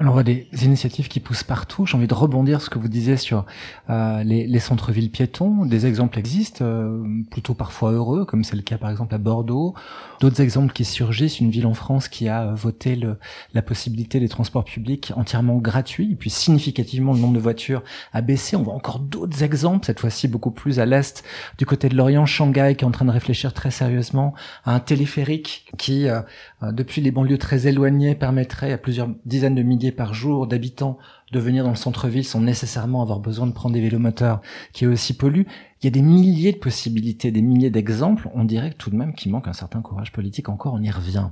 On 0.00 0.10
voit 0.10 0.22
des 0.22 0.46
initiatives 0.62 1.08
qui 1.08 1.18
poussent 1.18 1.42
partout. 1.42 1.84
J'ai 1.84 1.96
envie 1.96 2.06
de 2.06 2.14
rebondir 2.14 2.62
ce 2.62 2.70
que 2.70 2.78
vous 2.78 2.86
disiez 2.86 3.16
sur 3.16 3.44
euh, 3.90 4.22
les, 4.22 4.46
les 4.46 4.58
centres-villes 4.60 5.10
piétons. 5.10 5.64
Des 5.64 5.86
exemples 5.86 6.20
existent, 6.20 6.64
euh, 6.64 7.02
plutôt 7.32 7.54
parfois 7.54 7.90
heureux, 7.90 8.24
comme 8.24 8.44
c'est 8.44 8.54
le 8.54 8.62
cas 8.62 8.78
par 8.78 8.90
exemple 8.90 9.12
à 9.16 9.18
Bordeaux. 9.18 9.74
D'autres 10.20 10.40
exemples 10.40 10.72
qui 10.72 10.84
surgissent, 10.84 11.40
une 11.40 11.50
ville 11.50 11.66
en 11.66 11.74
France 11.74 12.06
qui 12.06 12.28
a 12.28 12.54
voté 12.54 12.94
le, 12.94 13.16
la 13.54 13.62
possibilité 13.62 14.20
des 14.20 14.28
transports 14.28 14.64
publics 14.64 15.12
entièrement 15.16 15.56
gratuits, 15.56 16.12
et 16.12 16.14
puis 16.14 16.30
significativement 16.30 17.12
le 17.12 17.18
nombre 17.18 17.34
de 17.34 17.40
voitures 17.40 17.82
a 18.12 18.20
baissé. 18.20 18.54
On 18.54 18.62
voit 18.62 18.74
encore 18.74 19.00
d'autres 19.00 19.42
exemples, 19.42 19.84
cette 19.84 19.98
fois-ci 19.98 20.28
beaucoup 20.28 20.52
plus 20.52 20.78
à 20.78 20.86
l'est, 20.86 21.24
du 21.58 21.66
côté 21.66 21.88
de 21.88 21.96
l'Orient, 21.96 22.24
Shanghai, 22.24 22.76
qui 22.78 22.84
est 22.84 22.88
en 22.88 22.92
train 22.92 23.04
de 23.04 23.10
réfléchir 23.10 23.52
très 23.52 23.72
sérieusement 23.72 24.32
à 24.64 24.76
un 24.76 24.80
téléphérique 24.80 25.66
qui, 25.76 26.08
euh, 26.08 26.20
euh 26.62 26.70
depuis 26.70 27.00
les 27.00 27.10
banlieues 27.10 27.38
très 27.38 27.66
éloignées, 27.66 28.14
permettrait 28.14 28.72
à 28.72 28.78
plusieurs 28.78 29.08
dizaines 29.24 29.56
de 29.56 29.62
milliers 29.62 29.87
par 29.92 30.14
jour 30.14 30.46
d'habitants 30.46 30.98
de 31.32 31.38
venir 31.38 31.64
dans 31.64 31.70
le 31.70 31.76
centre-ville 31.76 32.24
sans 32.24 32.40
nécessairement 32.40 33.02
avoir 33.02 33.20
besoin 33.20 33.46
de 33.46 33.52
prendre 33.52 33.74
des 33.74 33.80
vélomoteurs 33.80 34.40
qui 34.72 34.86
aussi 34.86 35.16
polluent. 35.16 35.46
Il 35.80 35.84
y 35.84 35.88
a 35.88 35.90
des 35.90 36.02
milliers 36.02 36.52
de 36.52 36.58
possibilités, 36.58 37.30
des 37.30 37.42
milliers 37.42 37.70
d'exemples. 37.70 38.28
On 38.34 38.44
dirait 38.44 38.72
tout 38.72 38.90
de 38.90 38.96
même 38.96 39.14
qu'il 39.14 39.32
manque 39.32 39.48
un 39.48 39.52
certain 39.52 39.82
courage 39.82 40.12
politique. 40.12 40.48
Encore, 40.48 40.74
on 40.74 40.82
y 40.82 40.90
revient. 40.90 41.28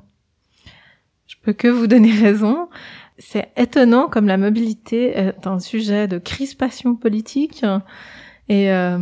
Je 1.26 1.36
peux 1.42 1.52
que 1.52 1.68
vous 1.68 1.86
donner 1.86 2.12
raison. 2.12 2.68
C'est 3.18 3.50
étonnant 3.56 4.08
comme 4.08 4.26
la 4.26 4.36
mobilité 4.36 5.16
est 5.16 5.46
un 5.46 5.58
sujet 5.58 6.06
de 6.06 6.18
crispation 6.18 6.94
politique 6.94 7.64
et 8.48 8.70
euh, 8.70 8.96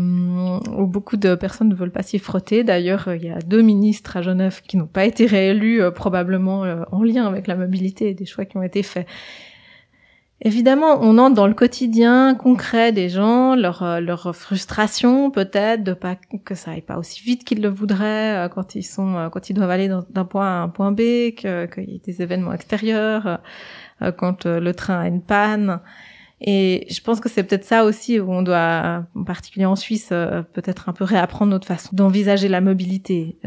beaucoup 0.87 1.19
de 1.19 1.35
personnes 1.35 1.69
ne 1.69 1.75
veulent 1.75 1.91
pas 1.91 2.03
s'y 2.03 2.19
frotter. 2.19 2.65
D'ailleurs, 2.65 3.09
il 3.15 3.25
y 3.25 3.31
a 3.31 3.41
deux 3.41 3.61
ministres 3.61 4.17
à 4.17 4.23
Genève 4.23 4.63
qui 4.67 4.79
n'ont 4.79 4.87
pas 4.87 5.05
été 5.05 5.27
réélus, 5.27 5.83
euh, 5.83 5.91
probablement 5.91 6.65
euh, 6.65 6.83
en 6.91 7.03
lien 7.03 7.27
avec 7.27 7.47
la 7.47 7.55
mobilité 7.55 8.09
et 8.09 8.15
des 8.15 8.25
choix 8.25 8.47
qui 8.47 8.57
ont 8.57 8.63
été 8.63 8.83
faits. 8.83 9.07
Évidemment, 10.41 10.99
on 11.01 11.19
entre 11.19 11.35
dans 11.35 11.47
le 11.47 11.55
quotidien 11.55 12.35
concret 12.35 12.93
des 12.93 13.11
gens, 13.11 13.55
leur, 13.55 13.83
euh, 13.83 14.01
leur 14.01 14.35
frustration 14.35 15.31
peut-être 15.31 15.85
de 15.85 15.93
pas 15.93 16.17
que 16.45 16.55
ça 16.55 16.73
aille 16.73 16.83
pas 16.83 16.97
aussi 16.97 17.23
vite 17.23 17.45
qu'ils 17.45 17.63
le 17.63 17.69
voudraient 17.69 18.49
quand 18.55 18.75
ils 18.75 18.83
sont 18.83 19.29
quand 19.33 19.49
ils 19.49 19.55
doivent 19.55 19.71
aller 19.71 19.89
d'un 19.89 20.25
point 20.25 20.47
A 20.47 20.61
à 20.61 20.63
un 20.63 20.69
point 20.69 20.91
B, 20.91 20.99
qu'il 21.37 21.85
y 21.87 21.95
ait 21.95 22.03
des 22.05 22.21
événements 22.21 22.53
extérieurs, 22.53 23.41
quand 24.19 24.45
le 24.45 24.73
train 24.73 25.01
a 25.01 25.07
une 25.07 25.23
panne. 25.23 25.81
Et 26.41 26.87
je 26.91 27.01
pense 27.01 27.21
que 27.21 27.29
c'est 27.29 27.45
peut-être 27.45 27.65
ça 27.65 27.85
aussi 27.85 28.21
où 28.21 28.31
on 28.31 28.43
doit, 28.43 29.07
en 29.15 29.25
particulier 29.25 29.67
en 29.67 29.77
Suisse, 29.77 30.09
peut-être 30.09 30.89
un 30.89 30.93
peu 30.93 31.05
réapprendre 31.05 31.51
notre 31.51 31.67
façon 31.67 31.91
d'envisager 31.95 32.49
la 32.49 32.61
mobilité. 32.61 33.39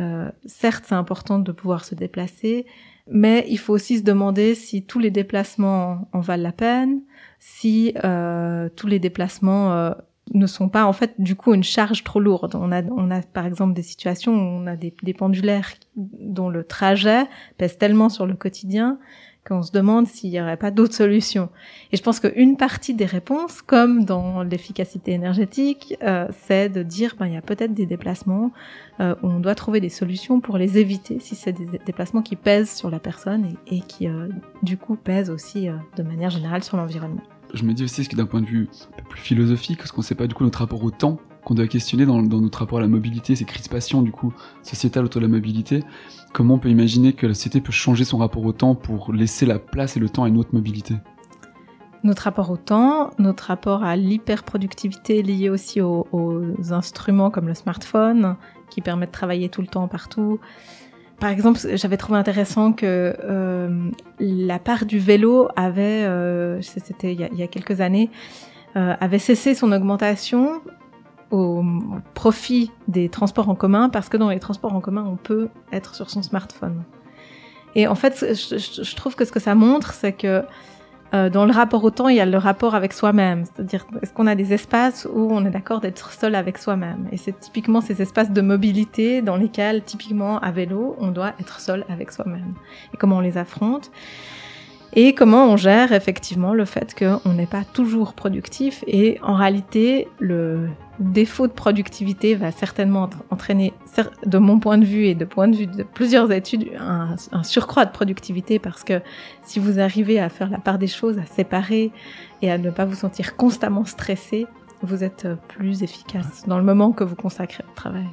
certes, 0.45 0.85
c'est 0.87 0.95
important 0.95 1.37
de 1.37 1.51
pouvoir 1.51 1.85
se 1.85 1.95
déplacer, 1.95 2.65
mais 3.09 3.45
il 3.49 3.57
faut 3.57 3.73
aussi 3.73 3.99
se 3.99 4.03
demander 4.03 4.55
si 4.55 4.83
tous 4.83 4.99
les 4.99 5.11
déplacements 5.11 6.09
en 6.11 6.19
valent 6.19 6.43
la 6.43 6.51
peine, 6.51 7.01
si 7.39 7.93
euh, 8.03 8.69
tous 8.75 8.87
les 8.87 8.99
déplacements 8.99 9.73
euh, 9.73 9.91
ne 10.33 10.47
sont 10.47 10.69
pas 10.69 10.85
en 10.85 10.93
fait 10.93 11.13
du 11.19 11.35
coup 11.35 11.53
une 11.53 11.63
charge 11.63 12.03
trop 12.03 12.19
lourde. 12.19 12.55
On 12.55 12.71
a, 12.71 12.83
on 12.83 13.11
a 13.11 13.21
par 13.21 13.45
exemple 13.45 13.73
des 13.73 13.81
situations 13.81 14.33
où 14.33 14.61
on 14.61 14.67
a 14.67 14.75
des, 14.75 14.93
des 15.03 15.13
pendulaires 15.13 15.71
dont 15.95 16.49
le 16.49 16.63
trajet 16.63 17.25
pèse 17.57 17.77
tellement 17.77 18.09
sur 18.09 18.25
le 18.25 18.35
quotidien 18.35 18.99
qu'on 19.47 19.63
se 19.63 19.71
demande 19.71 20.07
s'il 20.07 20.31
n'y 20.31 20.41
aurait 20.41 20.57
pas 20.57 20.71
d'autres 20.71 20.93
solutions. 20.93 21.49
Et 21.91 21.97
je 21.97 22.03
pense 22.03 22.19
qu'une 22.19 22.57
partie 22.57 22.93
des 22.93 23.05
réponses, 23.05 23.61
comme 23.61 24.03
dans 24.03 24.43
l'efficacité 24.43 25.13
énergétique, 25.13 25.95
euh, 26.03 26.27
c'est 26.45 26.69
de 26.69 26.83
dire 26.83 27.15
ben 27.17 27.27
il 27.27 27.33
y 27.33 27.37
a 27.37 27.41
peut-être 27.41 27.73
des 27.73 27.85
déplacements 27.85 28.51
euh, 28.99 29.15
où 29.23 29.27
on 29.27 29.39
doit 29.39 29.55
trouver 29.55 29.79
des 29.79 29.89
solutions 29.89 30.41
pour 30.41 30.57
les 30.57 30.77
éviter 30.77 31.19
si 31.19 31.35
c'est 31.35 31.53
des 31.53 31.79
déplacements 31.85 32.21
qui 32.21 32.35
pèsent 32.35 32.75
sur 32.75 32.89
la 32.89 32.99
personne 32.99 33.55
et, 33.67 33.77
et 33.77 33.79
qui 33.81 34.07
euh, 34.07 34.27
du 34.63 34.77
coup 34.77 34.95
pèsent 34.95 35.29
aussi 35.29 35.69
euh, 35.69 35.75
de 35.95 36.03
manière 36.03 36.29
générale 36.29 36.63
sur 36.63 36.77
l'environnement. 36.77 37.23
Je 37.53 37.63
me 37.63 37.73
dis 37.73 37.83
aussi 37.83 38.03
ce 38.03 38.09
qui 38.09 38.15
d'un 38.15 38.25
point 38.25 38.41
de 38.41 38.45
vue 38.45 38.67
plus 39.09 39.21
philosophique, 39.21 39.77
parce 39.77 39.91
qu'on 39.91 40.01
ne 40.01 40.05
sait 40.05 40.15
pas 40.15 40.27
du 40.27 40.35
coup 40.35 40.43
notre 40.43 40.59
rapport 40.59 40.83
au 40.83 40.91
temps 40.91 41.19
qu'on 41.45 41.55
doit 41.55 41.67
questionner 41.67 42.05
dans, 42.05 42.21
dans, 42.21 42.41
notre 42.41 42.59
rapport 42.59 42.79
à 42.79 42.81
la 42.81 42.89
mobilité, 42.89 43.35
ces 43.35 43.45
crispations 43.45 44.01
du 44.01 44.11
coup 44.11 44.33
sociétales 44.63 45.05
autour 45.05 45.21
de 45.21 45.27
la 45.27 45.31
mobilité. 45.31 45.83
Comment 46.33 46.55
on 46.55 46.59
peut 46.59 46.69
imaginer 46.69 47.13
que 47.13 47.25
la 47.25 47.33
société 47.33 47.61
peut 47.61 47.71
changer 47.71 48.03
son 48.03 48.17
rapport 48.17 48.43
au 48.43 48.51
temps 48.51 48.75
pour 48.75 49.13
laisser 49.13 49.45
la 49.45 49.57
place 49.57 49.95
et 49.95 49.99
le 50.01 50.09
temps 50.09 50.25
à 50.25 50.27
une 50.27 50.37
autre 50.37 50.49
mobilité? 50.53 50.95
Notre 52.03 52.23
rapport 52.23 52.51
au 52.51 52.57
temps, 52.57 53.11
notre 53.17 53.45
rapport 53.45 53.83
à 53.83 53.95
l'hyperproductivité 53.95 55.23
liée 55.23 55.49
aussi 55.49 55.81
aux, 55.81 56.05
aux, 56.11 56.73
instruments 56.73 57.31
comme 57.31 57.47
le 57.47 57.53
smartphone 57.53 58.35
qui 58.69 58.81
permet 58.81 59.07
de 59.07 59.11
travailler 59.11 59.49
tout 59.49 59.61
le 59.61 59.67
temps 59.67 59.87
partout. 59.87 60.39
Par 61.19 61.29
exemple, 61.29 61.59
j'avais 61.73 61.97
trouvé 61.97 62.19
intéressant 62.19 62.73
que 62.73 63.15
euh, 63.23 63.89
la 64.19 64.59
part 64.59 64.85
du 64.85 64.99
vélo 64.99 65.47
avait, 65.55 66.03
euh, 66.05 66.61
c'était 66.61 67.13
il, 67.13 67.19
y 67.19 67.43
a 67.43 67.47
quelques 67.47 67.81
années, 67.81 68.11
euh, 68.75 68.93
avait 68.99 69.17
cessé 69.17 69.55
son 69.55 69.71
augmentation 69.71 70.61
au 71.31 71.63
profit 72.13 72.71
des 72.87 73.09
transports 73.09 73.49
en 73.49 73.55
commun 73.55 73.89
parce 73.89 74.09
que 74.09 74.17
dans 74.17 74.29
les 74.29 74.39
transports 74.39 74.75
en 74.75 74.79
commun, 74.79 75.05
on 75.07 75.15
peut 75.15 75.49
être 75.71 75.95
sur 75.95 76.11
son 76.11 76.21
smartphone. 76.21 76.83
Et 77.73 77.87
en 77.87 77.95
fait, 77.95 78.15
je 78.19 78.95
trouve 78.95 79.15
que 79.15 79.25
ce 79.25 79.31
que 79.31 79.39
ça 79.39 79.55
montre, 79.55 79.93
c'est 79.93 80.13
que 80.13 80.43
euh, 81.13 81.29
dans 81.29 81.45
le 81.45 81.51
rapport 81.51 81.83
au 81.83 81.89
temps, 81.89 82.09
il 82.09 82.17
y 82.17 82.19
a 82.19 82.25
le 82.25 82.37
rapport 82.37 82.75
avec 82.75 82.93
soi-même. 82.93 83.45
C'est-à-dire, 83.45 83.85
est-ce 84.01 84.13
qu'on 84.13 84.27
a 84.27 84.35
des 84.35 84.53
espaces 84.53 85.07
où 85.11 85.29
on 85.31 85.45
est 85.45 85.49
d'accord 85.49 85.79
d'être 85.79 86.11
seul 86.11 86.35
avec 86.35 86.57
soi-même? 86.57 87.07
Et 87.11 87.17
c'est 87.17 87.39
typiquement 87.39 87.81
ces 87.81 88.01
espaces 88.01 88.31
de 88.31 88.41
mobilité 88.41 89.21
dans 89.21 89.37
lesquels, 89.37 89.83
typiquement 89.83 90.39
à 90.39 90.51
vélo, 90.51 90.95
on 90.99 91.09
doit 91.09 91.33
être 91.39 91.59
seul 91.59 91.85
avec 91.89 92.11
soi-même. 92.11 92.53
Et 92.93 92.97
comment 92.97 93.17
on 93.17 93.21
les 93.21 93.37
affronte? 93.37 93.91
Et 94.93 95.13
comment 95.13 95.45
on 95.45 95.57
gère 95.57 95.91
effectivement 95.91 96.53
le 96.53 96.65
fait 96.65 96.95
qu'on 96.97 97.33
n'est 97.33 97.45
pas 97.45 97.63
toujours 97.63 98.13
productif? 98.13 98.83
Et 98.87 99.19
en 99.21 99.35
réalité 99.35 100.07
le 100.19 100.67
défaut 100.99 101.47
de 101.47 101.51
productivité 101.51 102.35
va 102.35 102.51
certainement 102.51 103.09
entraîner, 103.29 103.73
de 104.25 104.37
mon 104.37 104.59
point 104.59 104.77
de 104.77 104.85
vue 104.85 105.05
et 105.05 105.15
de 105.15 105.25
point 105.25 105.47
de 105.47 105.55
vue 105.55 105.67
de 105.67 105.83
plusieurs 105.83 106.31
études, 106.31 106.69
un, 106.79 107.15
un 107.31 107.43
surcroît 107.43 107.85
de 107.85 107.91
productivité 107.91 108.59
parce 108.59 108.83
que 108.83 109.01
si 109.43 109.59
vous 109.59 109.79
arrivez 109.79 110.19
à 110.19 110.29
faire 110.29 110.49
la 110.49 110.59
part 110.59 110.77
des 110.77 110.87
choses, 110.87 111.17
à 111.17 111.25
séparer 111.25 111.91
et 112.41 112.51
à 112.51 112.57
ne 112.57 112.69
pas 112.69 112.85
vous 112.85 112.95
sentir 112.95 113.35
constamment 113.35 113.85
stressé, 113.85 114.47
vous 114.81 115.03
êtes 115.03 115.27
plus 115.47 115.83
efficace 115.83 116.43
dans 116.47 116.57
le 116.57 116.63
moment 116.63 116.91
que 116.91 117.03
vous 117.03 117.15
consacrez 117.15 117.63
au 117.67 117.75
travail. 117.75 118.07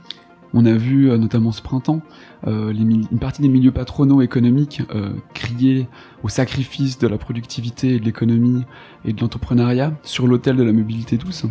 On 0.56 0.64
a 0.66 0.72
vu 0.72 1.10
euh, 1.10 1.18
notamment 1.18 1.50
ce 1.50 1.60
printemps 1.60 2.00
euh, 2.46 2.72
les 2.72 2.82
une 2.82 3.18
partie 3.18 3.42
des 3.42 3.48
milieux 3.48 3.72
patronaux 3.72 4.22
économiques 4.22 4.82
euh, 4.94 5.10
crier 5.34 5.88
au 6.22 6.28
sacrifice 6.28 6.96
de 6.98 7.08
la 7.08 7.18
productivité 7.18 7.96
et 7.96 7.98
de 7.98 8.04
l'économie 8.04 8.64
et 9.04 9.12
de 9.12 9.20
l'entrepreneuriat 9.20 9.92
sur 10.04 10.28
l'autel 10.28 10.56
de 10.56 10.62
la 10.62 10.72
mobilité 10.72 11.16
douce. 11.16 11.44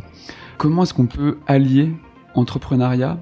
Comment 0.64 0.84
est-ce 0.84 0.94
qu'on 0.94 1.08
peut 1.08 1.40
allier 1.46 1.92
entrepreneuriat, 2.36 3.18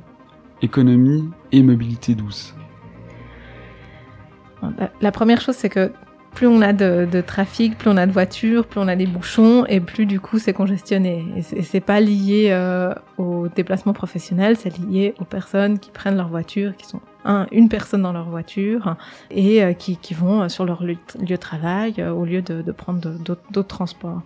économie 0.62 1.28
et 1.52 1.64
mobilité 1.64 2.14
douce? 2.14 2.54
La- 5.02 5.12
première 5.12 5.42
chose, 5.42 5.56
c'est 5.56 5.68
que 5.68 5.92
plus 6.36 6.46
on 6.46 6.62
a 6.62 6.72
de, 6.72 7.24
trafic, 7.26 7.80
plus 7.80 7.90
on 7.90 7.98
a 7.98 8.06
de 8.06 8.12
voitures, 8.12 8.68
plus 8.68 8.80
on 8.80 8.88
a 8.88 8.96
des 8.96 9.08
bouchons, 9.08 9.66
et 9.66 9.80
plus 9.80 10.06
du 10.06 10.20
coup 10.20 10.38
c'est 10.38 10.54
congestionné. 10.54 11.26
Et 11.36 11.64
c'est- 11.64 11.80
pas 11.80 12.00
lié 12.00 12.50
euh, 12.52 12.94
au 13.18 13.48
déplacement 13.48 13.94
professionnel, 13.94 14.56
c'est 14.56 14.78
lié 14.78 15.16
aux 15.20 15.26
personnes 15.26 15.80
qui 15.80 15.90
prennent 15.90 16.18
leur 16.18 16.28
voiture, 16.28 16.76
qui 16.78 16.86
sont 16.86 17.02
un, 17.26 17.48
une 17.52 17.70
personne 17.70 18.04
dans 18.04 18.14
leur 18.14 18.30
voiture, 18.30 18.98
et 19.32 19.64
euh, 19.64 19.74
qui, 19.74 20.14
vont 20.14 20.44
euh, 20.44 20.48
sur 20.48 20.64
leur 20.64 20.84
lieu, 20.84 20.98
de 21.20 21.36
travail 21.38 21.96
euh, 21.98 22.12
au 22.12 22.24
lieu 22.24 22.44
de, 22.44 22.72
prendre 22.72 23.00
d'autres 23.00 23.64
transports. 23.64 24.22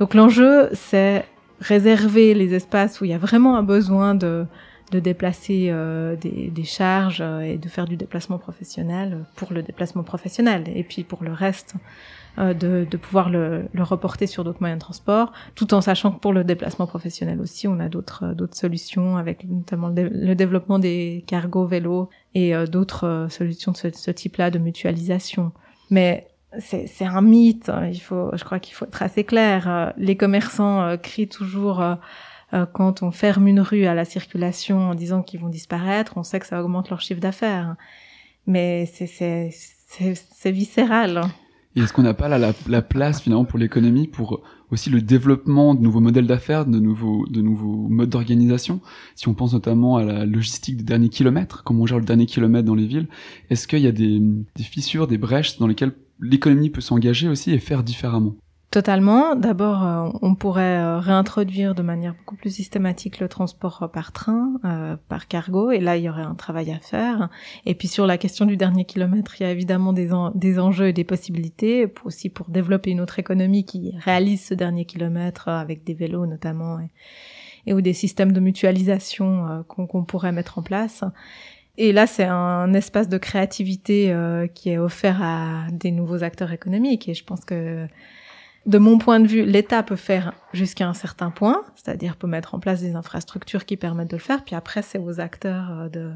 Donc 0.00 0.14
l'enjeu, 0.14 0.70
c'est 0.72 1.24
réserver 1.60 2.34
les 2.34 2.54
espaces 2.54 3.00
où 3.00 3.04
il 3.04 3.10
y 3.10 3.14
a 3.14 3.18
vraiment 3.18 3.56
un 3.56 3.62
besoin 3.62 4.14
de, 4.14 4.46
de 4.92 5.00
déplacer 5.00 5.68
euh, 5.70 6.16
des, 6.16 6.50
des 6.50 6.64
charges 6.64 7.20
euh, 7.20 7.40
et 7.40 7.58
de 7.58 7.68
faire 7.68 7.86
du 7.86 7.96
déplacement 7.96 8.38
professionnel 8.38 9.24
pour 9.36 9.52
le 9.52 9.62
déplacement 9.62 10.02
professionnel 10.02 10.64
et 10.74 10.84
puis 10.84 11.04
pour 11.04 11.22
le 11.24 11.32
reste 11.32 11.74
euh, 12.38 12.54
de, 12.54 12.86
de 12.88 12.96
pouvoir 12.96 13.30
le, 13.30 13.66
le 13.72 13.82
reporter 13.82 14.26
sur 14.26 14.44
d'autres 14.44 14.60
moyens 14.60 14.78
de 14.78 14.84
transport 14.84 15.32
tout 15.54 15.74
en 15.74 15.80
sachant 15.80 16.12
que 16.12 16.20
pour 16.20 16.32
le 16.32 16.44
déplacement 16.44 16.86
professionnel 16.86 17.40
aussi 17.40 17.66
on 17.68 17.80
a 17.80 17.88
d'autres 17.88 18.24
euh, 18.24 18.34
d'autres 18.34 18.56
solutions 18.56 19.16
avec 19.16 19.44
notamment 19.44 19.88
le, 19.88 20.08
le 20.08 20.34
développement 20.34 20.78
des 20.78 21.24
cargos 21.26 21.66
vélos 21.66 22.08
et 22.34 22.54
euh, 22.54 22.66
d'autres 22.66 23.06
euh, 23.06 23.28
solutions 23.28 23.72
de 23.72 23.76
ce, 23.76 23.90
ce 23.92 24.10
type-là 24.10 24.50
de 24.50 24.58
mutualisation. 24.58 25.52
Mais 25.90 26.27
c'est 26.58 27.04
un 27.04 27.20
mythe 27.20 27.68
hein. 27.68 27.86
il 27.92 28.00
faut 28.00 28.30
je 28.34 28.42
crois 28.42 28.58
qu'il 28.58 28.74
faut 28.74 28.86
être 28.86 29.02
assez 29.02 29.24
clair 29.24 29.68
Euh, 29.68 29.90
les 29.96 30.16
commerçants 30.16 30.80
euh, 30.82 30.96
crient 30.96 31.28
toujours 31.28 31.80
euh, 31.80 31.94
quand 32.72 33.02
on 33.02 33.10
ferme 33.10 33.46
une 33.48 33.60
rue 33.60 33.84
à 33.84 33.94
la 33.94 34.04
circulation 34.04 34.90
en 34.90 34.94
disant 34.94 35.22
qu'ils 35.22 35.40
vont 35.40 35.50
disparaître, 35.50 36.14
on 36.16 36.22
sait 36.22 36.40
que 36.40 36.46
ça 36.46 36.62
augmente 36.62 36.88
leur 36.88 37.02
chiffre 37.02 37.20
d'affaires. 37.20 37.76
Mais 38.46 38.86
c'est 38.86 40.50
viscéral. 40.50 41.20
Et 41.76 41.80
est-ce 41.80 41.92
qu'on 41.92 42.02
n'a 42.02 42.14
pas 42.14 42.28
là 42.28 42.38
la, 42.38 42.54
la 42.66 42.80
place 42.80 43.20
finalement 43.20 43.44
pour 43.44 43.58
l'économie, 43.58 44.06
pour 44.06 44.40
aussi 44.70 44.88
le 44.88 45.02
développement 45.02 45.74
de 45.74 45.82
nouveaux 45.82 46.00
modèles 46.00 46.26
d'affaires, 46.26 46.64
de 46.64 46.78
nouveaux, 46.78 47.26
de 47.28 47.42
nouveaux 47.42 47.86
modes 47.88 48.08
d'organisation? 48.08 48.80
Si 49.14 49.28
on 49.28 49.34
pense 49.34 49.52
notamment 49.52 49.98
à 49.98 50.04
la 50.04 50.24
logistique 50.24 50.78
des 50.78 50.84
derniers 50.84 51.10
kilomètres, 51.10 51.62
comment 51.64 51.82
on 51.82 51.86
gère 51.86 51.98
le 51.98 52.06
dernier 52.06 52.24
kilomètre 52.24 52.64
dans 52.64 52.74
les 52.74 52.86
villes, 52.86 53.08
est-ce 53.50 53.68
qu'il 53.68 53.80
y 53.80 53.86
a 53.86 53.92
des 53.92 54.22
fissures, 54.56 55.06
des 55.06 55.18
brèches 55.18 55.58
dans 55.58 55.66
lesquelles 55.66 55.92
l'économie 56.20 56.70
peut 56.70 56.80
s'engager 56.80 57.28
aussi 57.28 57.52
et 57.52 57.58
faire 57.58 57.82
différemment 57.82 58.34
Totalement. 58.70 59.34
D'abord, 59.34 59.82
euh, 59.82 60.10
on 60.20 60.34
pourrait 60.34 60.76
euh, 60.76 60.98
réintroduire 60.98 61.74
de 61.74 61.80
manière 61.80 62.14
beaucoup 62.14 62.36
plus 62.36 62.50
systématique 62.50 63.18
le 63.18 63.26
transport 63.26 63.78
euh, 63.84 63.88
par 63.88 64.12
train, 64.12 64.52
par 65.08 65.26
cargo, 65.26 65.70
et 65.70 65.80
là, 65.80 65.96
il 65.96 66.02
y 66.04 66.08
aurait 66.10 66.20
un 66.20 66.34
travail 66.34 66.70
à 66.70 66.78
faire. 66.78 67.30
Et 67.64 67.74
puis 67.74 67.88
sur 67.88 68.06
la 68.06 68.18
question 68.18 68.44
du 68.44 68.58
dernier 68.58 68.84
kilomètre, 68.84 69.40
il 69.40 69.44
y 69.44 69.46
a 69.46 69.50
évidemment 69.52 69.94
des, 69.94 70.12
en- 70.12 70.32
des 70.34 70.58
enjeux 70.58 70.88
et 70.88 70.92
des 70.92 71.04
possibilités, 71.04 71.90
aussi 72.04 72.28
pour 72.28 72.50
développer 72.50 72.90
une 72.90 73.00
autre 73.00 73.18
économie 73.18 73.64
qui 73.64 73.94
réalise 74.04 74.44
ce 74.44 74.52
dernier 74.52 74.84
kilomètre 74.84 75.48
avec 75.48 75.82
des 75.82 75.94
vélos 75.94 76.26
notamment, 76.26 76.78
et, 77.66 77.72
ou 77.72 77.80
des 77.80 77.94
systèmes 77.94 78.32
de 78.32 78.40
mutualisation 78.40 79.64
qu'on 79.66 80.04
pourrait 80.04 80.32
mettre 80.32 80.58
en 80.58 80.62
place. 80.62 81.04
Et 81.80 81.92
là, 81.92 82.08
c'est 82.08 82.24
un 82.24 82.74
espace 82.74 83.08
de 83.08 83.18
créativité 83.18 84.12
euh, 84.12 84.48
qui 84.48 84.70
est 84.70 84.78
offert 84.78 85.22
à 85.22 85.68
des 85.70 85.92
nouveaux 85.92 86.24
acteurs 86.24 86.50
économiques, 86.50 87.08
et 87.08 87.14
je 87.14 87.22
pense 87.22 87.44
que 87.44 87.86
de 88.66 88.78
mon 88.78 88.98
point 88.98 89.20
de 89.20 89.28
vue, 89.28 89.44
l'État 89.44 89.84
peut 89.84 89.96
faire 89.96 90.34
jusqu'à 90.52 90.88
un 90.88 90.92
certain 90.92 91.30
point, 91.30 91.62
c'est-à-dire 91.76 92.16
peut 92.16 92.26
mettre 92.26 92.56
en 92.56 92.58
place 92.58 92.80
des 92.80 92.96
infrastructures 92.96 93.64
qui 93.64 93.76
permettent 93.76 94.10
de 94.10 94.16
le 94.16 94.22
faire, 94.22 94.44
puis 94.44 94.56
après 94.56 94.82
c'est 94.82 94.98
aux 94.98 95.20
acteurs 95.20 95.70
euh, 95.70 95.88
de 95.88 96.10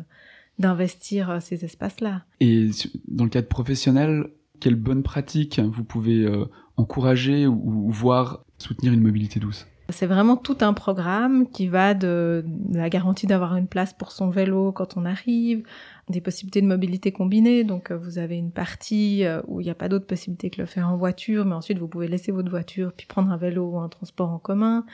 d'investir 0.59 1.31
euh, 1.31 1.39
ces 1.41 1.65
espaces-là. 1.65 2.25
Et 2.41 2.69
dans 3.07 3.25
le 3.25 3.31
cadre 3.31 3.49
professionnel, 3.49 4.27
quelles 4.59 4.75
bonnes 4.75 5.05
pratiques 5.05 5.61
vous 5.61 5.85
pouvez 5.85 6.29
encourager 6.77 7.47
ou, 7.47 7.87
ou 7.87 7.91
voir 7.91 8.45
soutenir 8.59 8.93
une 8.93 9.01
mobilité 9.01 9.41
douce? 9.41 9.67
C'est 9.93 10.07
vraiment 10.07 10.37
tout 10.37 10.59
un 10.61 10.73
programme 10.73 11.49
qui 11.49 11.69
va 11.69 11.95
de 11.95 12.45
la 12.73 12.89
garantie 12.89 13.27
d'avoir 13.27 13.57
une 13.57 13.69
place 13.69 13.93
pour 13.93 14.13
son 14.13 14.31
vélo 14.31 14.73
quand 14.73 14.97
on 14.97 15.05
arrive, 15.05 15.63
des 16.09 16.21
possibilités 16.21 16.61
de 16.61 16.67
mobilité 16.67 17.13
combinée. 17.13 17.65
Donc 17.65 17.91
euh, 17.91 17.97
vous 17.97 18.19
avez 18.19 18.37
une 18.37 18.51
partie 18.51 19.25
euh, 19.25 19.41
où 19.47 19.61
il 19.61 19.65
n'y 19.65 19.71
a 19.71 19.75
pas 19.75 19.89
d'autre 19.89 20.07
possibilité 20.07 20.51
que 20.51 20.61
le 20.61 20.67
faire 20.67 20.89
en 20.89 20.97
voiture, 20.97 21.45
mais 21.45 21.55
ensuite 21.55 21.79
vous 21.79 21.89
pouvez 21.89 22.09
laisser 22.09 22.33
votre 22.33 22.51
voiture 22.51 22.93
puis 22.97 23.07
prendre 23.07 23.31
un 23.31 23.37
vélo 23.37 23.71
ou 23.71 23.79
un 23.79 23.89
transport 23.89 24.31
en 24.31 24.39
commun. 24.39 24.85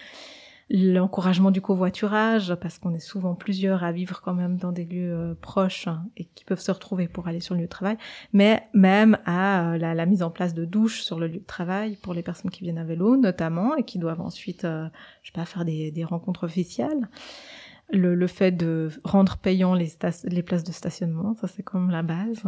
L'encouragement 0.70 1.50
du 1.50 1.62
covoiturage, 1.62 2.54
parce 2.56 2.78
qu'on 2.78 2.94
est 2.94 2.98
souvent 2.98 3.34
plusieurs 3.34 3.84
à 3.84 3.92
vivre 3.92 4.20
quand 4.20 4.34
même 4.34 4.58
dans 4.58 4.70
des 4.70 4.84
lieux 4.84 5.14
euh, 5.14 5.34
proches 5.34 5.88
hein, 5.88 6.04
et 6.18 6.26
qui 6.34 6.44
peuvent 6.44 6.60
se 6.60 6.70
retrouver 6.70 7.08
pour 7.08 7.26
aller 7.26 7.40
sur 7.40 7.54
le 7.54 7.62
lieu 7.62 7.66
de 7.66 7.70
travail, 7.70 7.96
mais 8.34 8.68
même 8.74 9.16
à 9.24 9.72
euh, 9.72 9.78
la, 9.78 10.04
mise 10.04 10.22
en 10.22 10.30
place 10.30 10.52
de 10.52 10.66
douches 10.66 11.00
sur 11.00 11.18
le 11.18 11.26
lieu 11.26 11.38
de 11.38 11.46
travail 11.46 11.96
pour 11.96 12.12
les 12.12 12.22
personnes 12.22 12.50
qui 12.50 12.64
viennent 12.64 12.78
à 12.78 12.84
vélo 12.84 13.16
notamment 13.16 13.76
et 13.76 13.82
qui 13.82 13.98
doivent 13.98 14.20
ensuite, 14.20 14.66
euh, 14.66 14.88
je 15.22 15.28
sais 15.28 15.32
pas, 15.32 15.46
faire 15.46 15.64
des, 15.64 15.90
des 15.90 16.04
rencontres 16.04 16.44
officielles. 16.44 17.08
Le, 17.90 18.14
le 18.14 18.26
fait 18.26 18.52
de 18.52 18.90
rendre 19.04 19.38
payant 19.38 19.72
les 19.72 20.42
places 20.42 20.64
de 20.64 20.72
stationnement, 20.72 21.34
ça 21.40 21.48
c'est 21.48 21.62
comme 21.62 21.90
la 21.90 22.02
base 22.02 22.44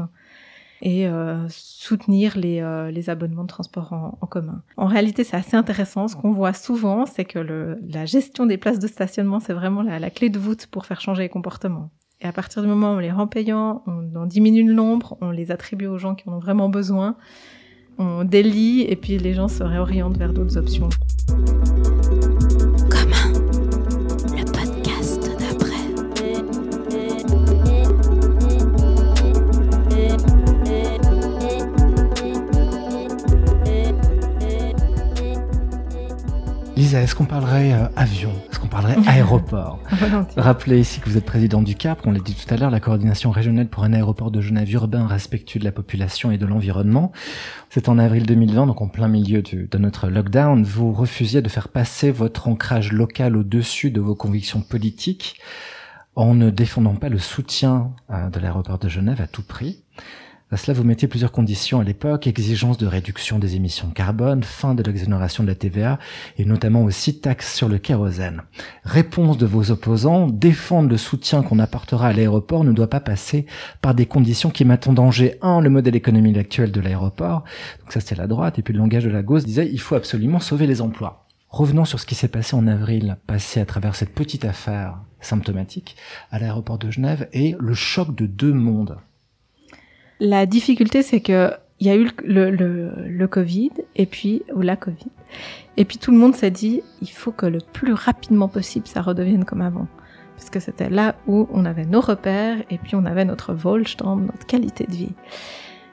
et 0.82 1.06
euh, 1.06 1.46
soutenir 1.48 2.36
les, 2.36 2.60
euh, 2.60 2.90
les 2.90 3.10
abonnements 3.10 3.42
de 3.42 3.48
transport 3.48 3.92
en, 3.92 4.18
en 4.20 4.26
commun. 4.26 4.62
En 4.76 4.86
réalité, 4.86 5.24
c'est 5.24 5.36
assez 5.36 5.56
intéressant. 5.56 6.08
Ce 6.08 6.16
qu'on 6.16 6.32
voit 6.32 6.52
souvent, 6.52 7.06
c'est 7.06 7.24
que 7.24 7.38
le, 7.38 7.78
la 7.88 8.06
gestion 8.06 8.46
des 8.46 8.56
places 8.56 8.78
de 8.78 8.86
stationnement, 8.86 9.40
c'est 9.40 9.52
vraiment 9.52 9.82
la, 9.82 10.10
clé 10.10 10.30
de 10.30 10.38
voûte 10.38 10.66
pour 10.66 10.86
faire 10.86 11.00
changer 11.00 11.24
les 11.24 11.28
comportements. 11.28 11.90
Et 12.22 12.26
à 12.26 12.32
partir 12.32 12.62
du 12.62 12.68
moment 12.68 12.92
où 12.92 12.96
on 12.96 12.98
les 12.98 13.10
rend 13.10 13.26
payants, 13.26 13.82
on 13.86 14.14
en 14.16 14.26
diminue 14.26 14.66
le 14.66 14.74
nombre, 14.74 15.16
on 15.20 15.30
les 15.30 15.50
attribue 15.50 15.86
aux 15.86 15.98
gens 15.98 16.14
qui 16.14 16.28
en 16.28 16.34
ont 16.34 16.38
vraiment 16.38 16.68
besoin, 16.68 17.16
on 17.98 18.24
délie 18.24 18.82
et 18.82 18.96
puis 18.96 19.18
les 19.18 19.34
gens 19.34 19.48
se 19.48 19.62
réorientent 19.62 20.18
vers 20.18 20.32
d'autres 20.32 20.56
options. 20.56 20.88
Est-ce 37.10 37.16
qu'on 37.16 37.24
parlerait 37.24 37.72
euh, 37.72 37.88
avion? 37.96 38.30
Est-ce 38.52 38.60
qu'on 38.60 38.68
parlerait 38.68 38.96
aéroport? 39.08 39.80
Rappelez 40.36 40.78
ici 40.78 41.00
que 41.00 41.10
vous 41.10 41.16
êtes 41.16 41.24
président 41.24 41.60
du 41.60 41.74
CAP, 41.74 42.06
on 42.06 42.12
l'a 42.12 42.20
dit 42.20 42.36
tout 42.36 42.54
à 42.54 42.56
l'heure, 42.56 42.70
la 42.70 42.78
coordination 42.78 43.32
régionale 43.32 43.66
pour 43.66 43.82
un 43.82 43.92
aéroport 43.92 44.30
de 44.30 44.40
Genève 44.40 44.70
urbain 44.72 45.08
respectueux 45.08 45.58
de 45.58 45.64
la 45.64 45.72
population 45.72 46.30
et 46.30 46.38
de 46.38 46.46
l'environnement. 46.46 47.10
C'est 47.68 47.88
en 47.88 47.98
avril 47.98 48.26
2020, 48.26 48.68
donc 48.68 48.80
en 48.80 48.86
plein 48.86 49.08
milieu 49.08 49.42
du- 49.42 49.66
de 49.68 49.76
notre 49.78 50.08
lockdown, 50.08 50.62
vous 50.62 50.92
refusiez 50.92 51.42
de 51.42 51.48
faire 51.48 51.66
passer 51.70 52.12
votre 52.12 52.46
ancrage 52.46 52.92
local 52.92 53.36
au-dessus 53.36 53.90
de 53.90 54.00
vos 54.00 54.14
convictions 54.14 54.60
politiques 54.60 55.40
en 56.14 56.34
ne 56.34 56.48
défendant 56.50 56.94
pas 56.94 57.08
le 57.08 57.18
soutien 57.18 57.90
euh, 58.12 58.30
de 58.30 58.38
l'aéroport 58.38 58.78
de 58.78 58.88
Genève 58.88 59.20
à 59.20 59.26
tout 59.26 59.42
prix. 59.42 59.82
À 60.52 60.56
cela, 60.56 60.76
vous 60.76 60.82
mettiez 60.82 61.06
plusieurs 61.06 61.30
conditions 61.30 61.78
à 61.78 61.84
l'époque, 61.84 62.26
exigence 62.26 62.76
de 62.76 62.88
réduction 62.88 63.38
des 63.38 63.54
émissions 63.54 63.86
de 63.86 63.92
carbone, 63.92 64.42
fin 64.42 64.74
de 64.74 64.82
l'exonération 64.82 65.44
de 65.44 65.48
la 65.48 65.54
TVA 65.54 66.00
et 66.38 66.44
notamment 66.44 66.82
aussi 66.82 67.20
taxe 67.20 67.54
sur 67.54 67.68
le 67.68 67.78
kérosène. 67.78 68.42
Réponse 68.82 69.38
de 69.38 69.46
vos 69.46 69.70
opposants, 69.70 70.26
défendre 70.26 70.88
le 70.88 70.96
soutien 70.96 71.44
qu'on 71.44 71.60
apportera 71.60 72.08
à 72.08 72.12
l'aéroport 72.12 72.64
ne 72.64 72.72
doit 72.72 72.90
pas 72.90 72.98
passer 72.98 73.46
par 73.80 73.94
des 73.94 74.06
conditions 74.06 74.50
qui 74.50 74.64
mettent 74.64 74.88
en 74.88 74.92
danger, 74.92 75.36
un, 75.40 75.60
le 75.60 75.70
modèle 75.70 75.94
économique 75.94 76.36
actuel 76.36 76.72
de 76.72 76.80
l'aéroport, 76.80 77.44
donc 77.78 77.92
ça 77.92 78.00
c'était 78.00 78.16
la 78.16 78.26
droite, 78.26 78.58
et 78.58 78.62
puis 78.62 78.74
le 78.74 78.80
langage 78.80 79.04
de 79.04 79.10
la 79.10 79.22
gauche 79.22 79.44
disait 79.44 79.70
il 79.70 79.80
faut 79.80 79.94
absolument 79.94 80.40
sauver 80.40 80.66
les 80.66 80.80
emplois. 80.80 81.28
Revenons 81.48 81.84
sur 81.84 82.00
ce 82.00 82.06
qui 82.06 82.16
s'est 82.16 82.26
passé 82.26 82.56
en 82.56 82.66
avril, 82.66 83.18
passé 83.28 83.60
à 83.60 83.66
travers 83.66 83.94
cette 83.94 84.14
petite 84.14 84.44
affaire 84.44 84.98
symptomatique 85.20 85.94
à 86.32 86.40
l'aéroport 86.40 86.78
de 86.78 86.90
Genève 86.90 87.28
et 87.32 87.54
le 87.60 87.74
choc 87.74 88.16
de 88.16 88.26
deux 88.26 88.52
mondes. 88.52 88.96
La 90.20 90.46
difficulté, 90.46 91.02
c'est 91.02 91.20
que 91.20 91.50
il 91.80 91.86
y 91.86 91.90
a 91.90 91.96
eu 91.96 92.10
le, 92.22 92.50
le, 92.50 92.92
le, 93.08 93.26
Covid 93.26 93.70
et 93.96 94.04
puis 94.04 94.42
ou 94.54 94.60
la 94.60 94.76
Covid, 94.76 95.06
et 95.78 95.86
puis 95.86 95.96
tout 95.96 96.10
le 96.10 96.18
monde 96.18 96.36
s'est 96.36 96.50
dit 96.50 96.82
il 97.00 97.08
faut 97.08 97.32
que 97.32 97.46
le 97.46 97.58
plus 97.72 97.94
rapidement 97.94 98.48
possible 98.48 98.86
ça 98.86 99.00
redevienne 99.00 99.46
comme 99.46 99.62
avant, 99.62 99.88
parce 100.36 100.50
que 100.50 100.60
c'était 100.60 100.90
là 100.90 101.14
où 101.26 101.48
on 101.50 101.64
avait 101.64 101.86
nos 101.86 102.02
repères 102.02 102.58
et 102.68 102.76
puis 102.76 102.96
on 102.96 103.06
avait 103.06 103.24
notre 103.24 103.54
Wohlstand, 103.54 104.26
notre 104.26 104.46
qualité 104.46 104.84
de 104.84 104.92
vie. 104.92 105.14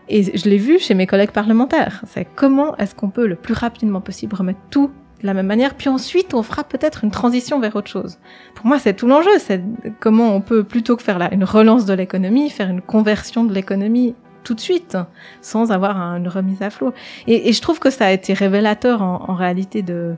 Et 0.09 0.37
je 0.37 0.49
l'ai 0.49 0.57
vu 0.57 0.79
chez 0.79 0.93
mes 0.93 1.07
collègues 1.07 1.31
parlementaires. 1.31 2.01
C'est 2.07 2.25
comment 2.35 2.75
est-ce 2.77 2.95
qu'on 2.95 3.09
peut 3.09 3.27
le 3.27 3.35
plus 3.35 3.53
rapidement 3.53 3.99
possible 3.99 4.35
remettre 4.35 4.59
tout 4.69 4.91
de 5.21 5.27
la 5.27 5.33
même 5.33 5.47
manière, 5.47 5.73
puis 5.73 5.89
ensuite 5.89 6.33
on 6.33 6.43
fera 6.43 6.63
peut-être 6.63 7.03
une 7.03 7.11
transition 7.11 7.59
vers 7.59 7.75
autre 7.75 7.89
chose. 7.89 8.17
Pour 8.55 8.65
moi, 8.65 8.79
c'est 8.79 8.93
tout 8.93 9.07
l'enjeu, 9.07 9.31
c'est 9.39 9.61
comment 9.99 10.35
on 10.35 10.41
peut 10.41 10.63
plutôt 10.63 10.95
que 10.95 11.03
faire 11.03 11.19
là 11.19 11.33
une 11.33 11.43
relance 11.43 11.85
de 11.85 11.93
l'économie, 11.93 12.49
faire 12.49 12.69
une 12.69 12.81
conversion 12.81 13.43
de 13.43 13.53
l'économie 13.53 14.15
tout 14.43 14.53
de 14.53 14.59
suite, 14.59 14.97
sans 15.41 15.71
avoir 15.71 15.97
une 15.97 16.27
remise 16.27 16.61
à 16.61 16.69
flot. 16.69 16.93
Et, 17.27 17.51
je 17.51 17.61
trouve 17.61 17.79
que 17.79 17.89
ça 17.89 18.05
a 18.05 18.11
été 18.11 18.33
révélateur 18.33 19.01
en, 19.01 19.25
en 19.27 19.33
réalité 19.33 19.81
de 19.81 20.15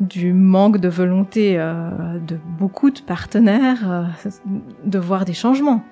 du 0.00 0.32
manque 0.32 0.78
de 0.78 0.88
volonté 0.88 1.58
euh, 1.58 2.18
de 2.26 2.38
beaucoup 2.58 2.90
de 2.90 3.00
partenaires 3.00 3.90
euh, 3.90 4.30
de 4.84 4.98
voir 4.98 5.24
des 5.24 5.34
changements. 5.34 5.84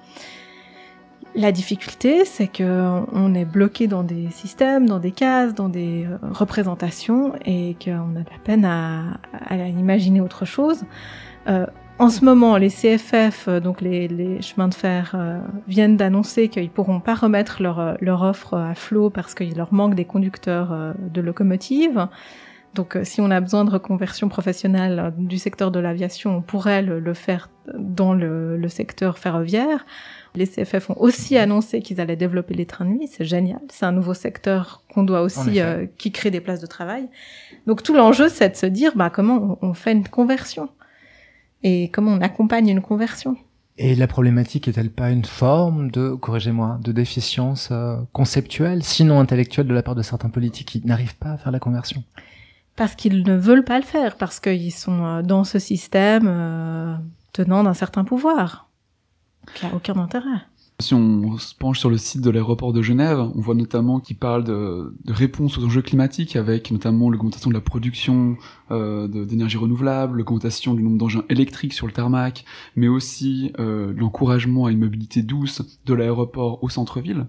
La 1.34 1.52
difficulté, 1.52 2.24
c'est 2.24 2.48
que 2.48 3.02
on 3.12 3.34
est 3.34 3.44
bloqué 3.44 3.86
dans 3.86 4.02
des 4.02 4.30
systèmes, 4.30 4.86
dans 4.86 4.98
des 4.98 5.12
cases, 5.12 5.54
dans 5.54 5.68
des 5.68 6.06
euh, 6.06 6.16
représentations, 6.32 7.34
et 7.44 7.76
qu'on 7.82 8.16
a 8.16 8.20
de 8.20 8.30
la 8.30 8.38
peine 8.42 8.64
à, 8.64 9.18
imaginer 9.68 10.20
autre 10.20 10.46
chose. 10.46 10.84
Euh, 11.46 11.66
en 11.98 12.08
ce 12.08 12.24
moment, 12.24 12.56
les 12.56 12.70
CFF, 12.70 13.48
euh, 13.48 13.60
donc 13.60 13.82
les, 13.82 14.40
chemins 14.40 14.68
de 14.68 14.74
fer, 14.74 15.16
viennent 15.66 15.96
d'annoncer 15.96 16.48
qu'ils 16.48 16.70
pourront 16.70 17.00
pas 17.00 17.14
remettre 17.14 17.62
leur, 17.62 18.22
offre 18.22 18.54
à 18.54 18.74
flot 18.74 19.10
parce 19.10 19.34
qu'il 19.34 19.56
leur 19.56 19.72
manque 19.72 19.94
des 19.94 20.06
conducteurs 20.06 20.94
de 20.98 21.20
locomotives. 21.20 22.08
Donc, 22.74 22.98
si 23.02 23.20
on 23.20 23.30
a 23.30 23.40
besoin 23.40 23.64
de 23.64 23.70
reconversion 23.70 24.28
professionnelle 24.28 25.12
du 25.16 25.38
secteur 25.38 25.70
de 25.70 25.80
l'aviation, 25.80 26.36
on 26.36 26.42
pourrait 26.42 26.82
le, 26.82 27.00
le 27.00 27.14
faire 27.14 27.48
dans 27.74 28.14
le, 28.14 28.68
secteur 28.68 29.18
ferroviaire. 29.18 29.84
Les 30.38 30.46
CFF 30.46 30.90
ont 30.90 30.96
aussi 30.98 31.37
annoncé 31.37 31.81
qu'ils 31.81 32.01
allaient 32.01 32.16
développer 32.16 32.55
les 32.55 32.66
trains 32.66 32.85
de 32.85 32.90
nuit. 32.90 33.09
C'est 33.11 33.24
génial. 33.24 33.61
C'est 33.70 33.85
un 33.85 33.92
nouveau 33.92 34.14
secteur 34.14 34.83
qu'on 34.92 35.03
doit 35.03 35.22
aussi, 35.22 35.61
euh, 35.61 35.87
qui 35.98 36.12
crée 36.12 36.31
des 36.31 36.40
places 36.40 36.61
de 36.61 36.66
travail. 36.66 37.09
Donc, 37.66 37.83
tout 37.83 37.94
l'enjeu, 37.94 38.29
c'est 38.29 38.51
de 38.51 38.57
se 38.57 38.66
dire, 38.66 38.92
bah, 38.94 39.11
comment 39.11 39.59
on, 39.61 39.68
on 39.68 39.74
fait 39.74 39.92
une 39.92 40.07
conversion 40.09 40.68
et 41.62 41.90
comment 41.90 42.12
on 42.12 42.20
accompagne 42.20 42.68
une 42.68 42.81
conversion. 42.81 43.37
Et 43.79 43.94
la 43.94 44.09
problématique 44.09 44.66
est-elle 44.66 44.90
pas 44.90 45.11
une 45.11 45.24
forme 45.24 45.90
de, 45.92 46.11
corrigez-moi, 46.11 46.81
de 46.83 46.90
déficience 46.90 47.68
euh, 47.70 47.96
conceptuelle, 48.12 48.83
sinon 48.83 49.20
intellectuelle 49.20 49.68
de 49.68 49.74
la 49.74 49.85
part 49.85 49.94
de 49.94 50.03
certains 50.03 50.31
politiques 50.31 50.68
qui 50.68 50.85
n'arrivent 50.85 51.16
pas 51.16 51.33
à 51.33 51.37
faire 51.37 51.53
la 51.53 51.61
conversion? 51.61 52.03
Parce 52.74 52.96
qu'ils 52.96 53.22
ne 53.22 53.37
veulent 53.37 53.64
pas 53.64 53.79
le 53.79 53.85
faire, 53.85 54.16
parce 54.16 54.40
qu'ils 54.40 54.72
sont 54.72 55.05
euh, 55.05 55.22
dans 55.22 55.44
ce 55.44 55.61
système 55.61 56.27
euh, 56.27 56.96
tenant 57.33 57.62
d'un 57.62 57.74
certain 57.74 58.03
pouvoir, 58.03 58.67
qui 59.55 59.66
a 59.66 59.74
aucun 59.74 59.96
intérêt. 59.96 60.40
Si 60.81 60.94
on 60.94 61.37
se 61.38 61.57
penche 61.57 61.81
sur 61.81 61.90
le 61.90 61.98
site 61.98 62.20
de 62.20 62.31
l'aéroport 62.31 62.72
de 62.72 62.83
Genève, 62.83 63.18
on 63.18 63.40
voit 63.40 63.57
notamment 63.57 63.98
qu'il 63.98 64.16
parle 64.16 64.44
de, 64.44 64.94
de 65.05 65.12
réponse 65.12 65.59
aux 65.59 65.64
enjeux 65.64 65.83
climatiques, 65.83 66.37
avec 66.37 66.70
notamment 66.70 67.11
l'augmentation 67.11 67.51
de 67.51 67.55
la 67.55 67.61
production 67.61 68.37
euh, 68.70 69.09
d'énergie 69.09 69.57
renouvelable, 69.57 70.18
l'augmentation 70.18 70.74
du 70.74 70.85
nombre 70.85 70.98
d'engins 70.98 71.24
électriques 71.31 71.72
sur 71.72 71.88
le 71.88 71.92
tarmac, 71.92 72.44
mais 72.77 72.87
aussi 72.87 73.53
euh, 73.59 73.92
l'encouragement 73.96 74.66
à 74.66 74.70
une 74.70 74.79
mobilité 74.79 75.22
douce 75.22 75.62
de 75.85 75.94
l'aéroport 75.94 76.62
au 76.62 76.68
centre-ville. 76.68 77.27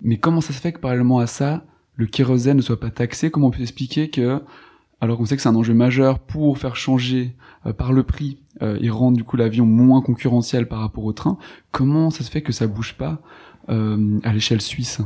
Mais 0.00 0.18
comment 0.18 0.40
ça 0.40 0.52
se 0.52 0.60
fait 0.60 0.72
que 0.72 0.78
parallèlement 0.78 1.18
à 1.18 1.26
ça, 1.26 1.64
le 1.96 2.06
kérosène 2.06 2.58
ne 2.58 2.62
soit 2.62 2.78
pas 2.78 2.90
taxé? 2.90 3.32
Comment 3.32 3.48
on 3.48 3.50
peut 3.50 3.62
expliquer 3.62 4.10
que, 4.10 4.40
alors 5.00 5.18
qu'on 5.18 5.26
sait 5.26 5.36
que 5.36 5.42
c'est 5.42 5.48
un 5.48 5.56
enjeu 5.56 5.74
majeur 5.74 6.18
pour 6.18 6.58
faire 6.58 6.76
changer 6.76 7.36
euh, 7.66 7.72
par 7.72 7.92
le 7.92 8.02
prix 8.02 8.38
euh, 8.62 8.78
et 8.80 8.90
rendre 8.90 9.16
du 9.16 9.24
coup 9.24 9.36
l'avion 9.36 9.66
moins 9.66 10.00
concurrentiel 10.00 10.66
par 10.68 10.80
rapport 10.80 11.04
au 11.04 11.12
train. 11.12 11.38
Comment 11.70 12.10
ça 12.10 12.24
se 12.24 12.30
fait 12.30 12.42
que 12.42 12.52
ça 12.52 12.66
bouge 12.66 12.94
pas 12.94 13.18
euh, 13.68 14.18
à 14.24 14.32
l'échelle 14.32 14.60
suisse? 14.60 15.02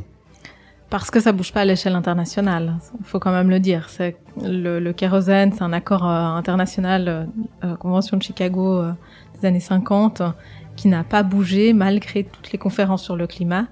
Parce 0.90 1.12
que 1.12 1.20
ça 1.20 1.30
bouge 1.30 1.52
pas 1.52 1.60
à 1.60 1.64
l'échelle 1.64 1.94
internationale. 1.94 2.78
Il 2.98 3.06
faut 3.06 3.20
quand 3.20 3.30
même 3.30 3.48
le 3.48 3.60
dire. 3.60 3.88
C'est 3.88 4.16
le, 4.42 4.80
le 4.80 4.92
kérosène, 4.92 5.52
c'est 5.52 5.62
un 5.62 5.72
accord 5.72 6.04
euh, 6.04 6.26
international, 6.34 7.28
euh, 7.62 7.76
convention 7.76 8.16
de 8.16 8.22
Chicago 8.24 8.78
euh, 8.78 8.92
des 9.38 9.46
années 9.46 9.60
50, 9.60 10.20
qui 10.74 10.88
n'a 10.88 11.04
pas 11.04 11.22
bougé 11.22 11.72
malgré 11.74 12.24
toutes 12.24 12.50
les 12.50 12.58
conférences 12.58 13.04
sur 13.04 13.14
le 13.14 13.28
climat. 13.28 13.68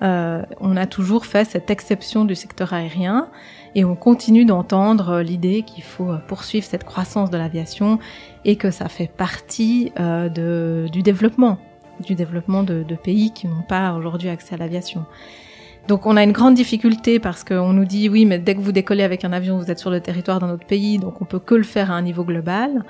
On 0.00 0.76
a 0.76 0.86
toujours 0.86 1.26
fait 1.26 1.44
cette 1.44 1.70
exception 1.70 2.24
du 2.24 2.34
secteur 2.34 2.72
aérien 2.72 3.28
et 3.74 3.84
on 3.84 3.96
continue 3.96 4.44
d'entendre 4.44 5.20
l'idée 5.20 5.62
qu'il 5.62 5.82
faut 5.82 6.10
poursuivre 6.26 6.64
cette 6.64 6.84
croissance 6.84 7.30
de 7.30 7.36
l'aviation 7.36 7.98
et 8.44 8.56
que 8.56 8.70
ça 8.70 8.88
fait 8.88 9.10
partie 9.10 9.92
de, 9.96 10.86
du 10.92 11.02
développement, 11.02 11.58
du 12.04 12.14
développement 12.14 12.62
de, 12.62 12.82
de 12.82 12.94
pays 12.94 13.32
qui 13.32 13.48
n'ont 13.48 13.62
pas 13.68 13.94
aujourd'hui 13.94 14.28
accès 14.28 14.54
à 14.54 14.58
l'aviation. 14.58 15.04
Donc 15.88 16.04
on 16.04 16.18
a 16.18 16.22
une 16.22 16.32
grande 16.32 16.54
difficulté 16.54 17.18
parce 17.18 17.44
qu'on 17.44 17.72
nous 17.72 17.86
dit 17.86 18.10
oui, 18.10 18.26
mais 18.26 18.38
dès 18.38 18.54
que 18.54 18.60
vous 18.60 18.72
décollez 18.72 19.02
avec 19.02 19.24
un 19.24 19.32
avion, 19.32 19.56
vous 19.56 19.70
êtes 19.70 19.78
sur 19.78 19.88
le 19.88 20.00
territoire 20.00 20.38
d'un 20.38 20.50
autre 20.50 20.66
pays, 20.66 20.98
donc 20.98 21.22
on 21.22 21.24
peut 21.24 21.38
que 21.38 21.54
le 21.54 21.62
faire 21.62 21.90
à 21.90 21.94
un 21.94 22.02
niveau 22.02 22.24
global. 22.24 22.84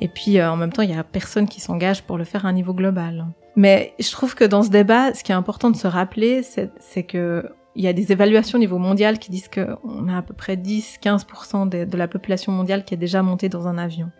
Et 0.00 0.06
puis 0.06 0.38
euh, 0.38 0.48
en 0.48 0.56
même 0.56 0.72
temps, 0.72 0.82
il 0.82 0.90
y 0.90 0.94
a 0.94 1.02
personne 1.02 1.48
qui 1.48 1.60
s'engage 1.60 2.04
pour 2.04 2.18
le 2.18 2.24
faire 2.24 2.46
à 2.46 2.48
un 2.48 2.52
niveau 2.52 2.72
global. 2.72 3.26
Mais 3.56 3.94
je 3.98 4.10
trouve 4.12 4.34
que 4.34 4.44
dans 4.44 4.62
ce 4.62 4.68
débat, 4.68 5.14
ce 5.14 5.24
qui 5.24 5.32
est 5.32 5.34
important 5.34 5.70
de 5.70 5.76
se 5.76 5.86
rappeler, 5.86 6.42
c'est 6.42 7.02
que 7.02 7.50
il 7.74 7.84
y 7.84 7.88
a 7.88 7.92
des 7.92 8.10
évaluations 8.10 8.56
au 8.56 8.60
niveau 8.60 8.78
mondial 8.78 9.18
qui 9.18 9.30
disent 9.30 9.48
qu'on 9.48 10.08
a 10.08 10.16
à 10.16 10.22
peu 10.22 10.32
près 10.32 10.56
10-15% 10.56 11.68
de, 11.68 11.96
la 11.96 12.08
population 12.08 12.50
mondiale 12.50 12.84
qui 12.84 12.94
est 12.94 12.98
déjà 12.98 13.22
montée 13.22 13.50
dans 13.50 13.68
un 13.68 13.76
avion. 13.76 14.10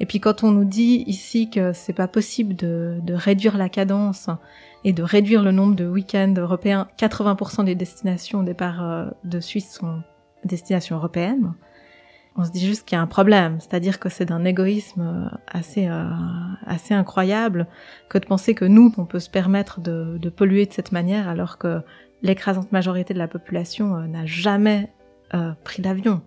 Et 0.00 0.06
puis 0.06 0.18
quand 0.18 0.42
on 0.42 0.50
nous 0.50 0.64
dit 0.64 1.04
ici 1.06 1.50
que 1.50 1.72
c'est 1.74 1.92
pas 1.92 2.08
possible 2.08 2.56
de, 2.56 2.98
de, 3.02 3.14
réduire 3.14 3.58
la 3.58 3.68
cadence 3.68 4.28
et 4.84 4.94
de 4.94 5.02
réduire 5.02 5.42
le 5.42 5.52
nombre 5.52 5.74
de 5.74 5.86
week-ends 5.86 6.32
européens, 6.36 6.88
80% 6.98 7.64
des 7.64 7.74
destinations 7.74 8.40
au 8.40 8.44
départ 8.44 8.82
euh, 8.82 9.06
de 9.24 9.40
Suisse 9.40 9.74
sont 9.74 10.02
destinations 10.44 10.96
européennes. 10.96 11.52
On 12.38 12.44
se 12.44 12.50
dit 12.50 12.64
juste 12.66 12.86
qu'il 12.86 12.96
y 12.96 12.98
a 12.98 13.02
un 13.02 13.06
problème, 13.06 13.60
c'est-à-dire 13.60 13.98
que 13.98 14.08
c'est 14.08 14.26
d'un 14.26 14.44
égoïsme 14.44 15.00
euh, 15.00 15.36
assez 15.46 15.88
euh, 15.88 16.04
assez 16.66 16.92
incroyable 16.92 17.66
que 18.10 18.18
de 18.18 18.26
penser 18.26 18.54
que 18.54 18.66
nous 18.66 18.92
on 18.98 19.06
peut 19.06 19.20
se 19.20 19.30
permettre 19.30 19.80
de, 19.80 20.18
de 20.18 20.28
polluer 20.28 20.66
de 20.66 20.72
cette 20.72 20.92
manière 20.92 21.28
alors 21.28 21.56
que 21.56 21.80
l'écrasante 22.22 22.72
majorité 22.72 23.14
de 23.14 23.18
la 23.18 23.28
population 23.28 23.96
euh, 23.96 24.06
n'a 24.06 24.26
jamais 24.26 24.92
euh, 25.34 25.52
pris 25.64 25.82
l'avion. 25.82 26.22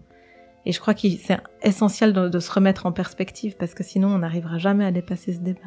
Et 0.65 0.71
je 0.71 0.79
crois 0.79 0.93
que 0.93 1.07
c'est 1.09 1.39
essentiel 1.63 2.13
de, 2.13 2.27
de, 2.27 2.39
se 2.39 2.51
remettre 2.51 2.85
en 2.85 2.91
perspective 2.91 3.55
parce 3.57 3.73
que 3.73 3.83
sinon 3.83 4.09
on 4.09 4.19
n'arrivera 4.19 4.57
jamais 4.57 4.85
à 4.85 4.91
dépasser 4.91 5.33
ce 5.33 5.39
débat. 5.39 5.59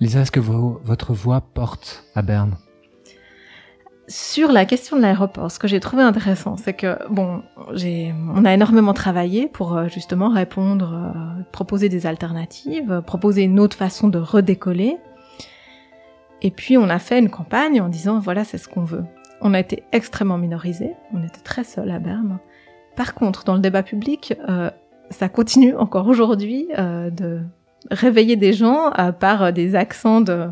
Lisa, 0.00 0.20
est-ce 0.20 0.30
que 0.30 0.40
votre 0.40 1.12
voix 1.12 1.40
porte 1.40 2.04
à 2.14 2.22
Berne? 2.22 2.56
Sur 4.08 4.52
la 4.52 4.64
question 4.64 4.96
de 4.96 5.02
l'aéroport, 5.02 5.50
ce 5.50 5.58
que 5.58 5.66
j'ai 5.66 5.80
trouvé 5.80 6.02
intéressant, 6.02 6.56
c'est 6.56 6.74
que 6.74 6.96
bon, 7.10 7.42
on 7.56 8.44
a 8.44 8.54
énormément 8.54 8.94
travaillé 8.94 9.48
pour 9.48 9.76
euh, 9.76 9.88
justement 9.88 10.28
répondre, 10.28 10.94
euh, 10.94 11.42
proposer 11.52 11.88
des 11.88 12.06
alternatives, 12.06 13.02
proposer 13.06 13.42
une 13.42 13.58
autre 13.58 13.76
façon 13.76 14.08
de 14.08 14.18
redécoller. 14.18 14.96
Et 16.42 16.50
puis 16.50 16.76
on 16.76 16.88
a 16.88 16.98
fait 16.98 17.18
une 17.18 17.30
campagne 17.30 17.80
en 17.80 17.88
disant 17.88 18.20
voilà 18.20 18.44
c'est 18.44 18.58
ce 18.58 18.68
qu'on 18.68 18.84
veut. 18.84 19.04
On 19.40 19.54
a 19.54 19.60
été 19.60 19.82
extrêmement 19.92 20.38
minorisé, 20.38 20.92
on 21.12 21.22
était 21.24 21.40
très 21.42 21.64
seul 21.64 21.90
à 21.90 21.98
Berne. 21.98 22.38
Par 22.94 23.14
contre, 23.14 23.44
dans 23.44 23.54
le 23.54 23.60
débat 23.60 23.82
public, 23.82 24.34
euh, 24.48 24.70
ça 25.10 25.28
continue 25.28 25.74
encore 25.76 26.06
aujourd'hui 26.08 26.68
de 26.76 27.40
réveiller 27.92 28.34
des 28.34 28.52
gens 28.52 28.90
par 29.20 29.52
des 29.52 29.76
accents 29.76 30.20
de 30.20 30.48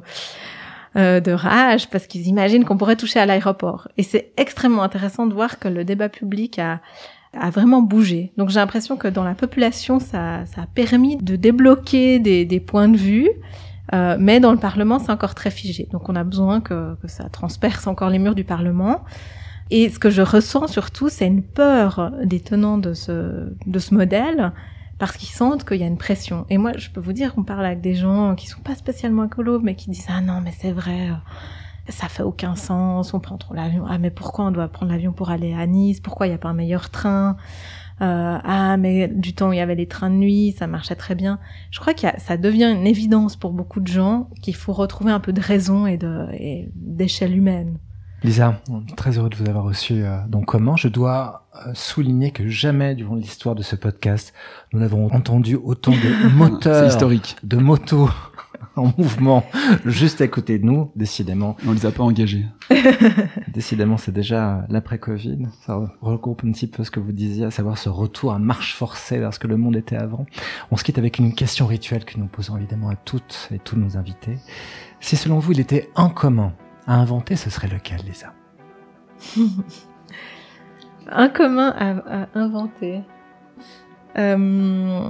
euh, 0.97 1.21
de 1.21 1.33
rage 1.33 1.89
parce 1.91 2.07
qu'ils 2.07 2.29
imaginent 2.29 2.65
qu'on 2.65 2.77
pourrait 2.77 2.97
toucher 2.97 3.19
à 3.19 3.27
l'aéroport. 3.27 3.89
Et 3.97 4.03
c'est 4.03 4.33
extrêmement 4.37 4.83
intéressant 4.83 5.27
de 5.27 5.35
voir 5.35 5.59
que 5.59 5.69
le 5.69 5.85
débat 5.85 6.09
public 6.09 6.59
a, 6.59 6.81
a 7.39 7.51
vraiment 7.51 7.83
bougé. 7.83 8.33
Donc 8.37 8.51
j'ai 8.51 8.61
l'impression 8.61 8.97
que 8.97 9.09
dans 9.09 9.25
la 9.25 9.35
population, 9.35 9.99
ça, 9.99 10.47
ça 10.47 10.63
a 10.63 10.67
permis 10.67 11.17
de 11.17 11.37
débloquer 11.37 12.19
des, 12.19 12.45
des 12.45 12.61
points 12.61 12.89
de 12.89 12.97
vue. 12.97 13.29
Euh, 13.93 14.17
mais 14.19 14.41
dans 14.41 14.53
le 14.53 14.59
Parlement, 14.59 14.99
c'est 14.99 15.13
encore 15.13 15.35
très 15.35 15.51
figé. 15.51 15.89
Donc 15.93 16.09
on 16.09 16.17
a 16.17 16.25
besoin 16.25 16.61
que, 16.61 16.95
que, 17.03 17.09
ça 17.09 17.29
transperce 17.29 17.87
encore 17.87 18.11
les 18.11 18.19
murs 18.19 18.35
du 18.35 18.45
Parlement. 18.45 19.05
Et 19.71 19.89
ce 19.91 19.99
que 19.99 20.11
je 20.11 20.23
ressens 20.23 20.69
surtout, 20.69 21.09
c'est 21.09 21.27
une 21.27 21.43
peur 21.43 22.13
des 22.23 22.41
tenants 22.41 22.79
de 22.79 22.95
ce, 22.95 23.53
de 23.67 23.79
ce 23.79 23.95
modèle 23.95 24.53
parce 25.05 25.19
qu'ils 25.19 25.29
sentent 25.29 25.65
qu'il 25.65 25.77
y 25.77 25.83
a 25.83 25.87
une 25.87 25.99
pression. 25.99 26.47
Et 26.49 26.57
moi, 26.57 26.73
je 26.79 26.89
peux 26.89 26.99
vous 27.01 27.13
dire 27.13 27.35
qu'on 27.35 27.43
parle 27.43 27.67
avec 27.67 27.83
des 27.83 27.95
gens 27.95 28.35
qui 28.35 28.47
sont 28.47 28.63
pas 28.63 28.75
spécialement 28.75 29.25
écolos, 29.25 29.61
mais 29.61 29.75
qui 29.75 29.91
disent 29.91 30.07
ah 30.09 30.23
non, 30.23 30.41
mais 30.43 30.53
c'est 30.59 30.73
vrai, 30.73 31.11
euh, 31.11 31.91
ça 31.91 32.09
fait 32.09 32.23
aucun 32.23 32.55
sens, 32.57 33.13
on 33.13 33.21
prend 33.21 33.37
trop 33.37 33.53
l'avion. 33.53 33.85
Ah 33.87 33.99
mais 33.99 34.11
pourquoi 34.11 34.47
on 34.47 34.51
doit 34.51 34.67
prendre 34.69 34.93
l'avion 34.93 35.13
pour 35.13 35.29
aller 35.29 35.53
à 35.53 35.67
Nice? 35.67 36.01
Pourquoi 36.01 36.27
il 36.27 36.31
n'y 36.31 36.35
a 36.35 36.39
pas 36.39 36.49
un 36.49 36.55
meilleur 36.55 36.89
train? 36.89 37.37
Euh, 38.01 38.39
Ah 38.43 38.79
mais 38.79 39.09
du 39.09 39.35
temps 39.35 39.51
où 39.51 39.53
il 39.53 39.59
y 39.59 39.61
avait 39.61 39.75
les 39.75 39.89
trains 39.89 40.09
de 40.09 40.17
nuit, 40.17 40.55
ça 40.59 40.67
marchait 40.67 40.97
très 40.97 41.15
bien. 41.15 41.39
Je 41.71 41.81
crois 41.81 41.93
que 41.93 42.07
ça 42.17 42.39
devient 42.39 42.75
une 42.75 42.87
évidence 42.87 43.37
pour 43.37 43.53
beaucoup 43.53 43.81
de 43.81 43.89
gens 43.89 44.31
qu'il 44.41 44.55
faut 44.55 44.73
retrouver 44.73 45.13
un 45.13 45.21
peu 45.21 45.35
de 45.35 45.41
raison 45.43 45.87
et 45.87 45.99
d'échelle 46.75 47.37
humaine. 47.37 47.79
Lisa, 48.25 48.59
très 48.97 49.19
heureux 49.19 49.29
de 49.29 49.37
vous 49.37 49.51
avoir 49.51 49.65
reçu 49.65 50.03
euh, 50.03 50.17
Donc 50.29 50.47
comment 50.47 50.77
Je 50.77 50.89
dois 50.89 51.47
euh, 51.67 51.73
souligner 51.75 52.31
que 52.31 52.49
jamais 52.49 52.95
durant 52.95 53.17
l'histoire 53.17 53.55
de 53.55 53.63
ce 53.63 53.77
podcast, 53.77 54.33
nous 54.73 54.81
n'avons 54.81 55.13
entendu 55.13 55.57
autant 55.57 55.91
de 55.91 56.29
moteurs, 56.35 56.89
historique. 56.89 57.37
de 57.43 57.59
motos 57.59 58.09
en 58.77 58.95
mouvement 58.97 59.45
juste 59.85 60.23
à 60.23 60.29
côté 60.29 60.59
de 60.59 60.65
nous. 60.65 60.91
Décidément, 60.97 61.55
On 61.67 61.73
les 61.73 61.85
a 61.85 61.91
pas 61.91 62.03
engagés. 62.03 62.47
décidément, 63.49 63.99
c'est 63.99 64.11
déjà 64.11 64.65
l'après-Covid. 64.71 65.49
Ça 65.67 65.79
regroupe 66.01 66.45
un 66.47 66.53
petit 66.53 66.67
peu 66.67 66.83
ce 66.83 66.91
que 66.91 67.01
vous 67.01 67.13
disiez, 67.13 67.45
à 67.45 67.51
savoir 67.51 67.77
ce 67.77 67.91
retour 67.91 68.33
à 68.33 68.39
marche 68.39 68.75
forcée 68.75 69.19
vers 69.19 69.35
ce 69.35 69.39
que 69.39 69.49
le 69.49 69.59
monde 69.59 69.77
était 69.77 69.97
avant. 69.97 70.25
On 70.71 70.79
se 70.79 70.85
quitte 70.85 70.97
avec 70.97 71.19
une 71.19 71.35
question 71.35 71.67
rituelle 71.67 72.07
que 72.07 72.19
nous 72.19 72.27
posons 72.27 72.57
évidemment 72.57 72.89
à 72.89 72.97
toutes 72.97 73.51
et 73.53 73.59
tous 73.59 73.77
nos 73.77 73.99
invités. 73.99 74.39
Si 75.01 75.17
selon 75.17 75.41
vous, 75.41 75.53
il 75.53 75.61
était 75.61 75.91
en 75.95 76.09
commun 76.09 76.55
à 76.87 76.95
inventer, 76.95 77.37
ce 77.37 77.51
serait 77.51 77.69
lequel, 77.69 78.01
Lisa? 78.07 78.33
Un 81.11 81.29
commun 81.29 81.75
à, 81.79 82.27
inventer. 82.39 83.03
Euh, 84.17 85.09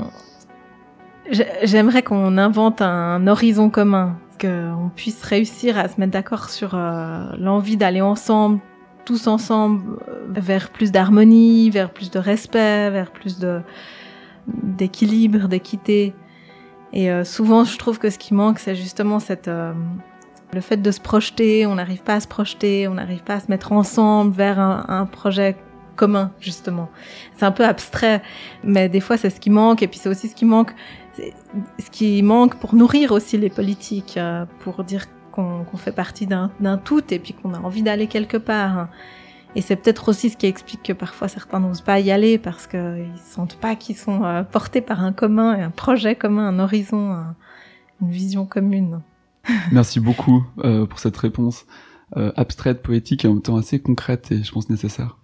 j'ai- 1.30 1.46
J'aimerais 1.62 2.02
qu'on 2.02 2.36
invente 2.36 2.82
un 2.82 3.26
horizon 3.28 3.70
commun, 3.70 4.18
qu'on 4.40 4.90
puisse 4.96 5.22
réussir 5.22 5.78
à 5.78 5.88
se 5.88 6.00
mettre 6.00 6.12
d'accord 6.12 6.48
sur 6.50 6.74
euh, 6.74 7.24
l'envie 7.38 7.76
d'aller 7.76 8.00
ensemble, 8.00 8.58
tous 9.04 9.26
ensemble, 9.28 9.98
euh, 10.08 10.24
vers 10.30 10.70
plus 10.70 10.90
d'harmonie, 10.90 11.70
vers 11.70 11.90
plus 11.92 12.10
de 12.10 12.18
respect, 12.18 12.90
vers 12.90 13.12
plus 13.12 13.38
d'équilibre, 14.48 15.46
d'équité. 15.48 16.12
Et 16.92 17.24
souvent, 17.24 17.64
je 17.64 17.76
trouve 17.76 17.98
que 17.98 18.08
ce 18.08 18.18
qui 18.18 18.34
manque, 18.34 18.60
c'est 18.60 18.76
justement 18.76 19.18
cette 19.18 19.50
le 20.54 20.60
fait 20.60 20.78
de 20.78 20.90
se 20.90 21.00
projeter. 21.00 21.66
On 21.66 21.74
n'arrive 21.74 22.02
pas 22.02 22.14
à 22.14 22.20
se 22.20 22.28
projeter, 22.28 22.88
on 22.88 22.94
n'arrive 22.94 23.22
pas 23.22 23.34
à 23.34 23.40
se 23.40 23.50
mettre 23.50 23.72
ensemble 23.72 24.32
vers 24.32 24.58
un, 24.58 25.06
projet 25.06 25.56
commun, 25.96 26.32
justement. 26.40 26.88
C'est 27.36 27.44
un 27.44 27.52
peu 27.52 27.64
abstrait, 27.64 28.22
mais 28.62 28.88
des 28.88 29.00
fois, 29.00 29.16
c'est 29.16 29.30
ce 29.30 29.40
qui 29.40 29.50
manque. 29.50 29.82
Et 29.82 29.88
puis, 29.88 29.98
c'est 29.98 30.08
aussi 30.08 30.28
ce 30.28 30.34
qui 30.34 30.44
manque, 30.44 30.74
ce 31.16 31.90
qui 31.90 32.22
manque 32.22 32.56
pour 32.56 32.74
nourrir 32.74 33.12
aussi 33.12 33.36
les 33.36 33.50
politiques, 33.50 34.16
euh, 34.16 34.46
pour 34.60 34.82
dire 34.84 35.06
qu'on 35.32 35.64
fait 35.76 35.92
partie 35.92 36.26
d'un 36.26 36.78
tout 36.84 37.02
et 37.12 37.18
puis 37.18 37.34
qu'on 37.34 37.54
a 37.54 37.58
envie 37.58 37.82
d'aller 37.82 38.06
quelque 38.06 38.36
part. 38.36 38.88
Et 39.56 39.60
c'est 39.62 39.76
peut-être 39.76 40.08
aussi 40.08 40.30
ce 40.30 40.36
qui 40.36 40.46
explique 40.46 40.82
que 40.82 40.92
parfois 40.92 41.28
certains 41.28 41.60
n'osent 41.60 41.80
pas 41.80 42.00
y 42.00 42.10
aller 42.10 42.38
parce 42.38 42.66
qu'ils 42.66 43.12
sentent 43.16 43.56
pas 43.56 43.76
qu'ils 43.76 43.96
sont 43.96 44.24
euh, 44.24 44.42
portés 44.42 44.80
par 44.80 45.04
un 45.04 45.12
commun, 45.12 45.50
un 45.60 45.70
projet 45.70 46.16
commun, 46.16 46.48
un 46.48 46.58
horizon, 46.58 47.12
un- 47.12 47.36
une 48.02 48.10
vision 48.10 48.46
commune. 48.46 49.00
Merci 49.72 50.00
beaucoup 50.00 50.44
euh, 50.64 50.86
pour 50.86 50.98
cette 50.98 51.16
réponse 51.16 51.66
euh, 52.16 52.32
abstraite, 52.36 52.82
poétique 52.82 53.24
et 53.24 53.28
en 53.28 53.34
même 53.34 53.42
temps 53.42 53.56
assez 53.56 53.80
concrète 53.80 54.30
et 54.32 54.42
je 54.42 54.52
pense 54.52 54.70
nécessaire. 54.70 55.18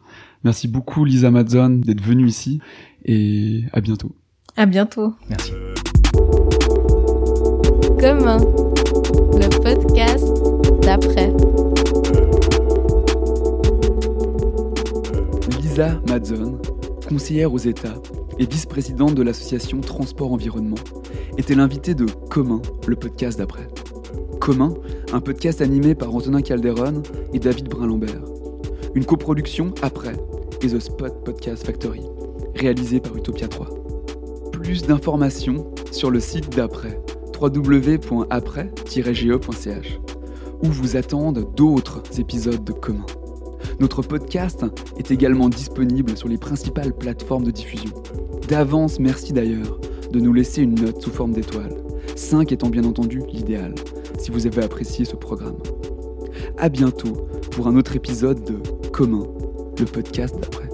Merci 0.44 0.68
beaucoup 0.68 1.04
Lisa 1.04 1.30
Madzon 1.30 1.80
d'être 1.85 2.02
venue 2.02 2.26
ici 2.26 2.61
et 3.04 3.64
à 3.72 3.80
bientôt. 3.80 4.12
À 4.56 4.66
bientôt. 4.66 5.14
Merci. 5.28 5.52
Commun, 8.00 8.38
le 8.38 9.48
podcast 9.62 10.26
d'après. 10.83 11.33
Lisa 15.61 16.00
Madzon, 16.09 16.59
conseillère 17.09 17.52
aux 17.52 17.59
États 17.59 17.94
et 18.38 18.46
vice-présidente 18.46 19.14
de 19.14 19.22
l'association 19.22 19.80
Transport 19.80 20.33
Environnement, 20.33 20.78
était 21.37 21.54
l'invitée 21.54 21.94
de 21.94 22.06
Commun, 22.30 22.62
le 22.87 22.96
podcast 22.96 23.38
d'après. 23.38 23.68
Commun, 24.40 24.74
un 25.12 25.20
podcast 25.20 25.60
animé 25.60 25.94
par 25.94 26.14
Antonin 26.14 26.42
Calderon 26.42 27.02
et 27.32 27.38
David 27.38 27.68
Brun-Lambert. 27.68 28.24
Une 28.94 29.04
coproduction 29.04 29.72
après 29.82 30.14
et 30.62 30.68
The 30.68 30.78
Spot 30.78 31.24
Podcast 31.24 31.64
Factory, 31.64 32.02
réalisée 32.54 33.00
par 33.00 33.16
Utopia 33.16 33.48
3. 33.48 33.68
Plus 34.52 34.82
d'informations 34.82 35.72
sur 35.90 36.10
le 36.10 36.20
site 36.20 36.54
d'après, 36.54 37.00
www.après-ge.ch, 37.40 40.00
où 40.62 40.66
vous 40.66 40.96
attendent 40.96 41.54
d'autres 41.56 42.02
épisodes 42.18 42.64
de 42.64 42.72
Commun. 42.72 43.06
Notre 43.78 44.02
podcast 44.02 44.66
est 44.98 45.10
également 45.10 45.48
disponible 45.48 46.16
sur 46.16 46.28
les 46.28 46.36
principales 46.36 46.92
plateformes 46.92 47.44
de 47.44 47.50
diffusion. 47.50 47.90
D'avance, 48.48 49.00
merci 49.00 49.32
d'ailleurs 49.32 49.80
de 50.10 50.20
nous 50.20 50.32
laisser 50.32 50.62
une 50.62 50.74
note 50.74 51.00
sous 51.00 51.10
forme 51.10 51.32
d'étoiles, 51.32 51.76
5 52.16 52.52
étant 52.52 52.68
bien 52.68 52.84
entendu 52.84 53.22
l'idéal, 53.32 53.74
si 54.20 54.30
vous 54.30 54.46
avez 54.46 54.62
apprécié 54.62 55.04
ce 55.04 55.16
programme. 55.16 55.56
À 56.59 56.68
bientôt 56.68 57.26
pour 57.50 57.66
un 57.66 57.76
autre 57.76 57.96
épisode 57.96 58.44
de 58.44 58.88
Commun, 58.90 59.26
le 59.78 59.85
podcast 59.87 60.37
d'après. 60.38 60.68